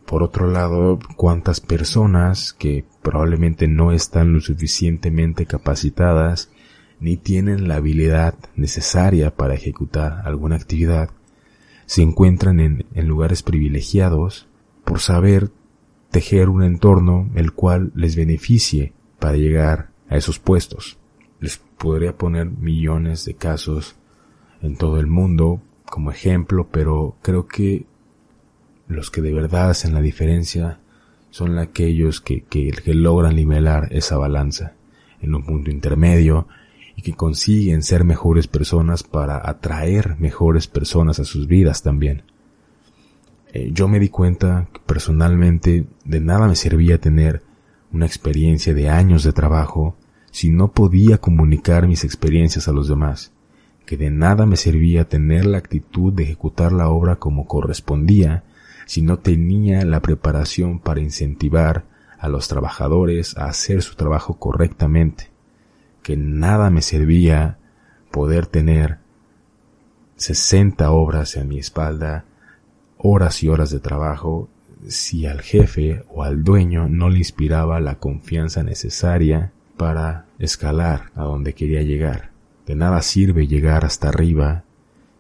Por 0.05 0.21
otro 0.21 0.45
lado, 0.45 0.99
cuántas 1.17 1.61
personas 1.61 2.53
que 2.53 2.85
probablemente 3.01 3.67
no 3.67 3.91
están 3.91 4.33
lo 4.33 4.39
suficientemente 4.39 5.47
capacitadas 5.47 6.51
ni 6.99 7.17
tienen 7.17 7.67
la 7.67 7.77
habilidad 7.77 8.35
necesaria 8.55 9.35
para 9.35 9.55
ejecutar 9.55 10.21
alguna 10.25 10.57
actividad, 10.57 11.09
se 11.93 12.01
encuentran 12.01 12.59
en, 12.59 12.87
en, 12.95 13.07
lugares 13.07 13.43
privilegiados 13.43 14.47
por 14.83 14.99
saber 14.99 15.51
tejer 16.09 16.49
un 16.49 16.63
entorno 16.63 17.29
el 17.35 17.51
cual 17.51 17.91
les 17.93 18.15
beneficie 18.15 18.93
para 19.19 19.37
llegar 19.37 19.91
a 20.09 20.17
esos 20.17 20.39
puestos. 20.39 20.97
Les 21.39 21.57
podría 21.77 22.17
poner 22.17 22.49
millones 22.49 23.25
de 23.25 23.35
casos 23.35 23.95
en 24.63 24.75
todo 24.75 24.99
el 24.99 25.05
mundo 25.05 25.61
como 25.85 26.09
ejemplo, 26.09 26.67
pero 26.71 27.15
creo 27.21 27.45
que 27.45 27.85
los 28.87 29.11
que 29.11 29.21
de 29.21 29.31
verdad 29.31 29.69
hacen 29.69 29.93
la 29.93 30.01
diferencia 30.01 30.79
son 31.29 31.59
aquellos 31.59 32.21
que, 32.21 32.41
que, 32.41 32.73
logran 32.87 33.35
nivelar 33.35 33.89
esa 33.91 34.17
balanza 34.17 34.73
en 35.21 35.35
un 35.35 35.45
punto 35.45 35.69
intermedio 35.69 36.47
y 36.95 37.01
que 37.01 37.13
consiguen 37.13 37.83
ser 37.83 38.03
mejores 38.03 38.47
personas 38.47 39.03
para 39.03 39.49
atraer 39.49 40.17
mejores 40.19 40.67
personas 40.67 41.19
a 41.19 41.23
sus 41.23 41.47
vidas 41.47 41.81
también. 41.81 42.23
Eh, 43.53 43.71
yo 43.73 43.87
me 43.87 43.99
di 43.99 44.09
cuenta 44.09 44.67
que 44.73 44.79
personalmente 44.79 45.85
de 46.05 46.19
nada 46.19 46.47
me 46.47 46.55
servía 46.55 46.99
tener 46.99 47.43
una 47.91 48.05
experiencia 48.05 48.73
de 48.73 48.89
años 48.89 49.23
de 49.23 49.33
trabajo 49.33 49.95
si 50.31 50.49
no 50.49 50.71
podía 50.71 51.19
comunicar 51.19 51.87
mis 51.87 52.03
experiencias 52.03 52.67
a 52.67 52.71
los 52.71 52.87
demás, 52.87 53.31
que 53.85 53.97
de 53.97 54.09
nada 54.09 54.47
me 54.47 54.57
servía 54.57 55.07
tener 55.07 55.45
la 55.45 55.59
actitud 55.59 56.11
de 56.11 56.23
ejecutar 56.23 56.71
la 56.71 56.89
obra 56.89 57.17
como 57.17 57.45
correspondía 57.45 58.43
si 58.87 59.01
no 59.01 59.19
tenía 59.19 59.85
la 59.85 60.01
preparación 60.01 60.79
para 60.79 61.01
incentivar 61.01 61.85
a 62.17 62.29
los 62.29 62.47
trabajadores 62.47 63.37
a 63.37 63.45
hacer 63.45 63.81
su 63.81 63.95
trabajo 63.95 64.39
correctamente, 64.39 65.29
que 66.03 66.17
nada 66.17 66.69
me 66.69 66.81
servía 66.81 67.57
poder 68.11 68.45
tener 68.45 68.99
60 70.17 70.91
obras 70.91 71.35
en 71.35 71.47
mi 71.47 71.57
espalda, 71.57 72.25
horas 72.97 73.41
y 73.43 73.47
horas 73.47 73.71
de 73.71 73.79
trabajo, 73.79 74.49
si 74.87 75.25
al 75.25 75.41
jefe 75.41 76.03
o 76.09 76.23
al 76.23 76.43
dueño 76.43 76.87
no 76.89 77.09
le 77.09 77.19
inspiraba 77.19 77.79
la 77.79 77.95
confianza 77.95 78.63
necesaria 78.63 79.51
para 79.77 80.25
escalar 80.39 81.11
a 81.15 81.23
donde 81.23 81.53
quería 81.53 81.81
llegar. 81.81 82.31
De 82.65 82.75
nada 82.75 83.01
sirve 83.01 83.47
llegar 83.47 83.85
hasta 83.85 84.09
arriba 84.09 84.63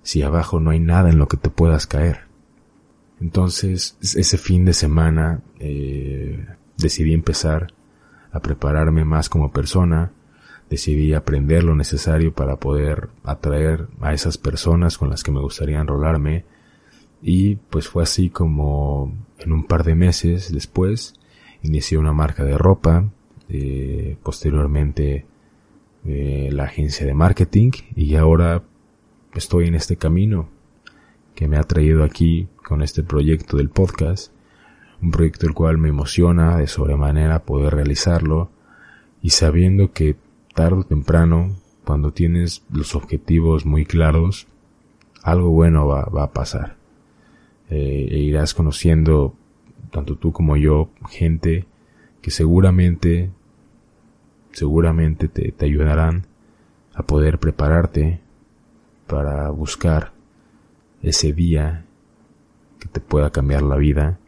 si 0.01 0.21
abajo 0.21 0.59
no 0.59 0.71
hay 0.71 0.79
nada 0.79 1.09
en 1.09 1.17
lo 1.17 1.27
que 1.27 1.37
te 1.37 1.49
puedas 1.49 1.87
caer. 1.87 2.21
Entonces, 3.21 3.97
ese 4.01 4.37
fin 4.37 4.65
de 4.65 4.73
semana 4.73 5.41
eh, 5.59 6.45
decidí 6.77 7.13
empezar 7.13 7.73
a 8.31 8.41
prepararme 8.41 9.05
más 9.05 9.29
como 9.29 9.51
persona, 9.51 10.11
decidí 10.73 11.13
aprender 11.13 11.63
lo 11.63 11.75
necesario 11.75 12.33
para 12.33 12.55
poder 12.55 13.09
atraer 13.23 13.89
a 14.01 14.11
esas 14.11 14.39
personas 14.39 14.97
con 14.97 15.11
las 15.11 15.21
que 15.21 15.31
me 15.31 15.39
gustaría 15.39 15.79
enrolarme. 15.79 16.45
Y 17.21 17.57
pues 17.57 17.87
fue 17.87 18.01
así 18.01 18.31
como 18.31 19.13
en 19.37 19.51
un 19.51 19.65
par 19.65 19.83
de 19.83 19.93
meses 19.93 20.51
después 20.51 21.13
inicié 21.61 21.99
una 21.99 22.11
marca 22.11 22.43
de 22.43 22.57
ropa, 22.57 23.07
eh, 23.49 24.17
posteriormente 24.23 25.27
eh, 26.05 26.49
la 26.51 26.63
agencia 26.63 27.05
de 27.05 27.13
marketing. 27.13 27.69
Y 27.95 28.15
ahora 28.15 28.63
estoy 29.35 29.67
en 29.67 29.75
este 29.75 29.95
camino 29.95 30.49
que 31.35 31.47
me 31.47 31.57
ha 31.57 31.63
traído 31.63 32.03
aquí 32.03 32.47
con 32.65 32.81
este 32.81 33.03
proyecto 33.03 33.57
del 33.57 33.69
podcast, 33.69 34.33
un 35.03 35.11
proyecto 35.11 35.45
el 35.45 35.53
cual 35.53 35.77
me 35.77 35.89
emociona 35.89 36.57
de 36.57 36.65
sobremanera 36.65 37.43
poder 37.43 37.75
realizarlo. 37.75 38.49
Y 39.21 39.29
sabiendo 39.29 39.93
que 39.93 40.17
tarde 40.53 40.79
o 40.79 40.83
temprano, 40.83 41.55
cuando 41.83 42.11
tienes 42.11 42.63
los 42.71 42.95
objetivos 42.95 43.65
muy 43.65 43.85
claros, 43.85 44.47
algo 45.21 45.49
bueno 45.49 45.87
va, 45.87 46.23
a 46.23 46.31
pasar. 46.31 46.77
Eh, 47.69 48.07
e 48.11 48.17
irás 48.19 48.53
conociendo, 48.53 49.35
tanto 49.91 50.17
tú 50.17 50.31
como 50.31 50.57
yo, 50.57 50.89
gente 51.09 51.65
que 52.21 52.31
seguramente, 52.31 53.31
seguramente 54.51 55.27
te, 55.27 55.51
te 55.51 55.65
ayudarán 55.65 56.27
a 56.93 57.03
poder 57.03 57.39
prepararte 57.39 58.21
para 59.07 59.49
buscar 59.49 60.13
ese 61.01 61.33
día 61.33 61.85
que 62.79 62.87
te 62.87 62.99
pueda 62.99 63.31
cambiar 63.31 63.63
la 63.63 63.75
vida, 63.75 64.19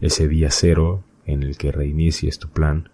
ese 0.00 0.28
día 0.28 0.50
cero 0.50 1.02
en 1.24 1.42
el 1.42 1.56
que 1.56 1.72
reinicies 1.72 2.38
tu 2.38 2.48
plan 2.48 2.88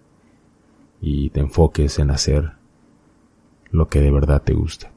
y 1.01 1.31
te 1.31 1.41
enfoques 1.41 1.99
en 1.99 2.11
hacer 2.11 2.53
lo 3.73 3.89
que 3.89 4.01
de 4.01 4.11
verdad 4.11 4.43
te 4.43 4.53
gusta. 4.53 4.93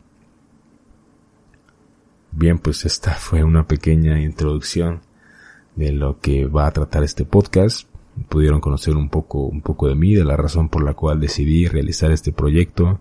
Bien, 2.32 2.60
pues 2.60 2.86
esta 2.86 3.14
fue 3.14 3.44
una 3.44 3.66
pequeña 3.66 4.20
introducción 4.22 5.02
de 5.76 5.94
lo 5.94 6.20
que 6.20 6.46
va 6.46 6.68
a 6.68 6.72
tratar 6.72 7.04
este 7.04 7.24
podcast. 7.24 7.88
Pudieron 8.28 8.60
conocer 8.60 8.96
un 8.96 9.10
poco, 9.10 9.46
un 9.46 9.62
poco 9.62 9.88
de 9.88 9.96
mí, 9.96 10.14
de 10.14 10.26
la 10.26 10.36
razón 10.36 10.68
por 10.68 10.84
la 10.84 10.94
cual 10.94 11.22
decidí 11.22 11.68
realizar 11.68 12.12
este 12.12 12.34
proyecto. 12.34 13.00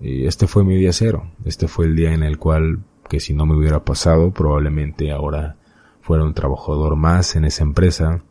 Y 0.00 0.26
este 0.26 0.48
fue 0.48 0.64
mi 0.64 0.76
día 0.76 0.92
cero. 0.92 1.30
Este 1.44 1.68
fue 1.68 1.86
el 1.86 1.94
día 1.94 2.12
en 2.12 2.24
el 2.24 2.38
cual, 2.38 2.80
que 3.08 3.20
si 3.20 3.34
no 3.34 3.46
me 3.46 3.56
hubiera 3.56 3.84
pasado, 3.84 4.32
probablemente 4.32 5.12
ahora 5.12 5.56
fuera 6.00 6.24
un 6.24 6.34
trabajador 6.34 6.96
más 6.96 7.36
en 7.36 7.44
esa 7.44 7.62
empresa. 7.62 8.24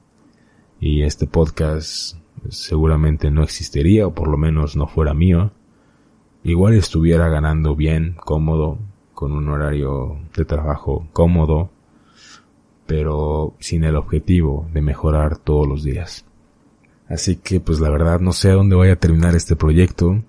Y 0.81 1.03
este 1.03 1.27
podcast 1.27 2.17
seguramente 2.49 3.31
no 3.31 3.43
existiría, 3.43 4.07
o 4.07 4.13
por 4.13 4.27
lo 4.27 4.37
menos 4.37 4.75
no 4.75 4.87
fuera 4.87 5.13
mío 5.13 5.53
igual 6.51 6.75
estuviera 6.75 7.27
ganando 7.27 7.75
bien, 7.75 8.15
cómodo, 8.23 8.79
con 9.13 9.33
un 9.33 9.49
horario 9.49 10.17
de 10.35 10.45
trabajo 10.45 11.07
cómodo, 11.11 11.69
pero 12.85 13.55
sin 13.59 13.83
el 13.83 13.97
objetivo 13.97 14.67
de 14.73 14.81
mejorar 14.81 15.37
todos 15.37 15.67
los 15.67 15.83
días. 15.83 16.25
Así 17.09 17.35
que 17.35 17.59
pues 17.59 17.79
la 17.81 17.89
verdad 17.89 18.21
no 18.21 18.31
sé 18.31 18.51
a 18.51 18.53
dónde 18.53 18.75
voy 18.77 18.89
a 18.89 18.99
terminar 18.99 19.35
este 19.35 19.57
proyecto, 19.57 20.23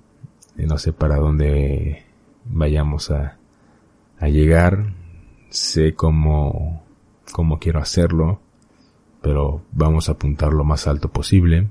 no 0.57 0.79
sé 0.79 0.93
para 0.93 1.17
dónde 1.17 2.05
vayamos 2.47 3.13
a, 3.13 3.39
a 4.19 4.29
llegar, 4.29 4.93
sé 5.51 5.95
cómo, 5.95 6.83
cómo 7.31 7.61
quiero 7.61 7.79
hacerlo, 7.79 8.41
pero 9.23 9.63
vamos 9.71 10.09
a 10.09 10.13
apuntar 10.13 10.53
lo 10.53 10.65
más 10.65 10.89
alto 10.89 11.11
posible. 11.11 11.69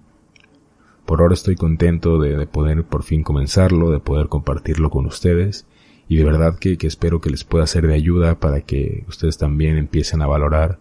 Por 1.08 1.22
ahora 1.22 1.36
estoy 1.36 1.56
contento 1.56 2.20
de, 2.20 2.46
poder 2.48 2.84
por 2.84 3.02
fin 3.02 3.24
comenzarlo, 3.24 3.91
de 3.91 4.02
poder 4.02 4.28
compartirlo 4.28 4.89
con 4.89 5.06
ustedes 5.06 5.65
y 6.10 6.17
de 6.17 6.26
verdad 6.26 6.60
que, 6.60 6.78
espero 6.82 7.22
que 7.22 7.30
les 7.30 7.46
pueda 7.46 7.65
ser 7.65 7.88
de 7.88 7.93
ayuda 7.93 8.41
para 8.41 8.60
que 8.60 9.06
ustedes 9.08 9.38
también 9.38 9.78
empiecen 9.78 10.22
a 10.22 10.28
valorar, 10.28 10.80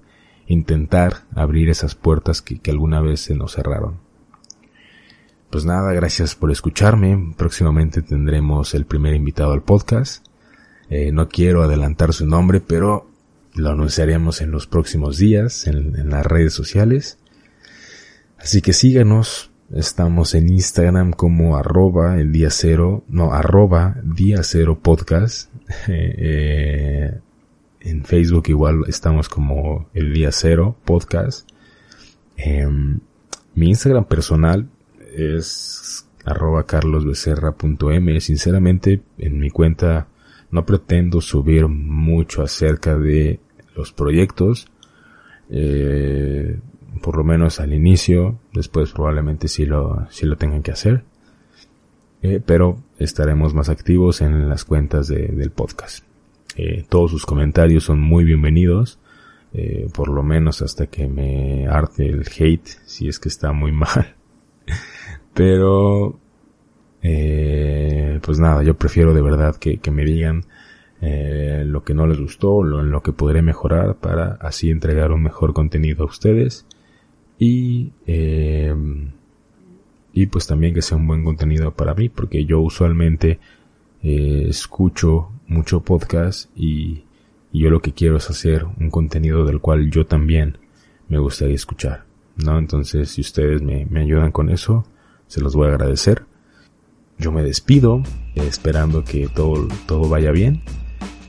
intentar 0.49 1.27
abrir 1.33 1.71
esas 1.71 1.95
puertas 1.95 2.43
que, 2.43 2.61
alguna 2.73 3.01
vez 3.01 3.21
se 3.21 3.37
nos 3.37 3.53
cerraron. 3.53 4.01
Pues 5.49 5.65
nada, 5.65 5.93
gracias 5.93 6.35
por 6.35 6.51
escucharme. 6.51 7.33
Próximamente 7.37 8.03
tendremos 8.03 8.75
el 8.75 8.85
primer 8.85 9.15
invitado 9.15 9.53
al 9.53 9.62
podcast. 9.62 10.27
Eh, 10.91 11.12
no 11.12 11.29
quiero 11.29 11.62
adelantar 11.62 12.12
su 12.12 12.27
nombre, 12.27 12.61
pero 12.61 13.09
lo 13.55 13.71
anunciaremos 13.71 14.41
en 14.41 14.51
los 14.51 14.67
próximos 14.67 15.19
días 15.19 15.69
en, 15.69 15.95
en 15.97 16.11
las 16.11 16.27
redes 16.27 16.53
sociales. 16.53 17.17
Así 18.39 18.61
que 18.61 18.73
síganos, 18.73 19.53
Estamos 19.72 20.37
en 20.37 20.48
Instagram 20.48 21.11
como 21.11 21.57
arroba 21.57 22.20
el 22.20 22.31
día 22.31 22.50
cero, 22.50 23.02
no, 23.09 23.33
arroba 23.33 23.96
día 24.02 24.42
cero 24.42 24.79
podcast. 24.81 25.50
Eh, 25.88 27.20
en 27.81 28.05
Facebook 28.05 28.44
igual 28.46 28.85
estamos 28.87 29.29
como 29.29 29.88
el 29.92 30.14
día 30.14 30.31
cero 30.31 30.76
podcast. 30.85 31.48
Em, 32.37 33.00
mi 33.55 33.70
Instagram 33.70 34.05
personal 34.05 34.68
es 35.16 36.07
arroba 36.24 36.64
carlosbecerra.m. 36.66 38.20
Sinceramente, 38.20 39.02
en 39.18 39.40
mi 39.40 39.50
cuenta 39.50 40.07
no 40.52 40.64
pretendo 40.64 41.20
subir 41.20 41.66
mucho 41.66 42.42
acerca 42.42 42.96
de 42.96 43.40
los 43.74 43.92
proyectos. 43.92 44.68
Eh, 45.50 46.61
por 47.01 47.17
lo 47.17 47.25
menos 47.25 47.61
al 47.61 47.73
inicio, 47.73 48.39
después 48.53 48.93
probablemente 48.93 49.49
sí 49.49 49.67
lo, 49.67 50.07
sí 50.11 50.27
lo 50.27 50.37
tengan 50.37 50.63
que 50.63 50.73
hacer. 50.73 51.05
Eh, 52.23 52.41
pero 52.45 52.79
estaremos 52.99 53.55
más 53.55 53.69
activos 53.69 54.21
en 54.21 54.49
las 54.49 54.65
cuentas 54.65 55.07
de, 55.07 55.29
del 55.29 55.51
podcast. 55.51 56.05
Eh, 56.57 56.85
todos 56.89 57.11
sus 57.11 57.27
comentarios 57.27 57.85
son 57.85 58.01
muy 58.01 58.25
bienvenidos, 58.25 58.99
eh, 59.53 59.89
por 59.95 60.09
lo 60.09 60.23
menos 60.23 60.63
hasta 60.63 60.87
que 60.87 61.07
me 61.07 61.69
arte 61.69 62.07
el 62.07 62.25
hate, 62.37 62.67
si 62.85 63.09
es 63.09 63.19
que 63.19 63.29
está 63.29 63.53
muy 63.53 63.73
mal. 63.73 64.15
pero, 65.35 66.19
pues 67.01 68.41
nada, 68.41 68.65
yo 68.65 68.75
prefiero 68.75 69.15
de 69.15 69.23
verdad 69.23 69.55
que, 69.57 69.79
me 69.93 70.05
digan 70.05 70.45
lo 71.01 71.85
que 71.85 71.95
no 71.95 72.07
les 72.07 72.19
gustó, 72.19 72.65
lo, 72.65 72.81
en 72.81 72.91
lo 72.91 73.03
que 73.03 73.13
podré 73.13 73.43
mejorar 73.43 73.97
para 73.97 74.33
así 74.41 74.71
entregar 74.71 75.13
un 75.13 75.23
mejor 75.23 75.53
contenido 75.53 76.03
a 76.03 76.07
ustedes 76.07 76.67
y 77.38 77.92
eh, 78.07 78.75
y 80.12 80.27
pues 80.27 80.46
también 80.46 80.72
que 80.72 80.83
sea 80.83 80.96
un 80.96 81.07
buen 81.07 81.25
contenido 81.25 81.72
para 81.75 81.94
mí 81.94 82.09
porque 82.09 82.44
yo 82.44 82.61
usualmente 82.61 83.38
eh, 84.03 84.46
escucho 84.49 85.31
mucho 85.46 85.81
podcast 85.81 86.51
y, 86.57 87.05
y, 87.53 87.61
yo 87.61 87.70
lo 87.70 87.81
que 87.81 87.92
quiero 87.92 88.16
es 88.16 88.31
hacer 88.31 88.64
un 88.64 88.90
contenido 88.90 89.44
del 89.44 89.61
cual 89.61 89.90
yo 89.90 90.07
también 90.07 90.59
me 91.09 91.18
gustaría 91.18 91.55
escuchar 91.55 92.05
no 92.37 92.59
entonces 92.59 93.11
si 93.11 93.20
ustedes 93.20 93.62
me, 93.62 93.87
me 93.87 94.01
ayudan 94.01 94.33
con 94.33 94.49
eso 94.49 94.87
se 95.27 95.40
los 95.40 95.55
voy 95.55 95.68
a 95.68 95.70
agradecer. 95.70 96.25
Yo 97.18 97.33
me 97.33 97.42
despido 97.42 98.03
esperando 98.35 99.05
que 99.05 99.29
todo 99.29 99.68
todo 99.87 100.09
vaya 100.09 100.31
bien 100.33 100.62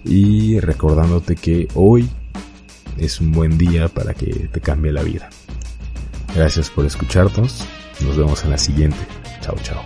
y 0.04 0.60
recordándote 0.60 1.36
que 1.36 1.67
hoy 1.76 2.10
es 2.98 3.22
un 3.22 3.32
buen 3.32 3.58
día 3.58 3.88
para 3.88 4.13
que 4.13 4.50
te 4.52 4.60
cambie 4.60 4.91
la 4.91 5.04
vida 5.04 5.30
Gracias 6.38 6.69
por 6.69 6.86
escucharnos. 6.86 7.65
Nos 8.00 8.15
vemos 8.15 8.43
en 8.43 8.52
la 8.52 8.60
siguiente. 8.60 9.00
Chao, 9.41 9.56
chao. 9.63 9.84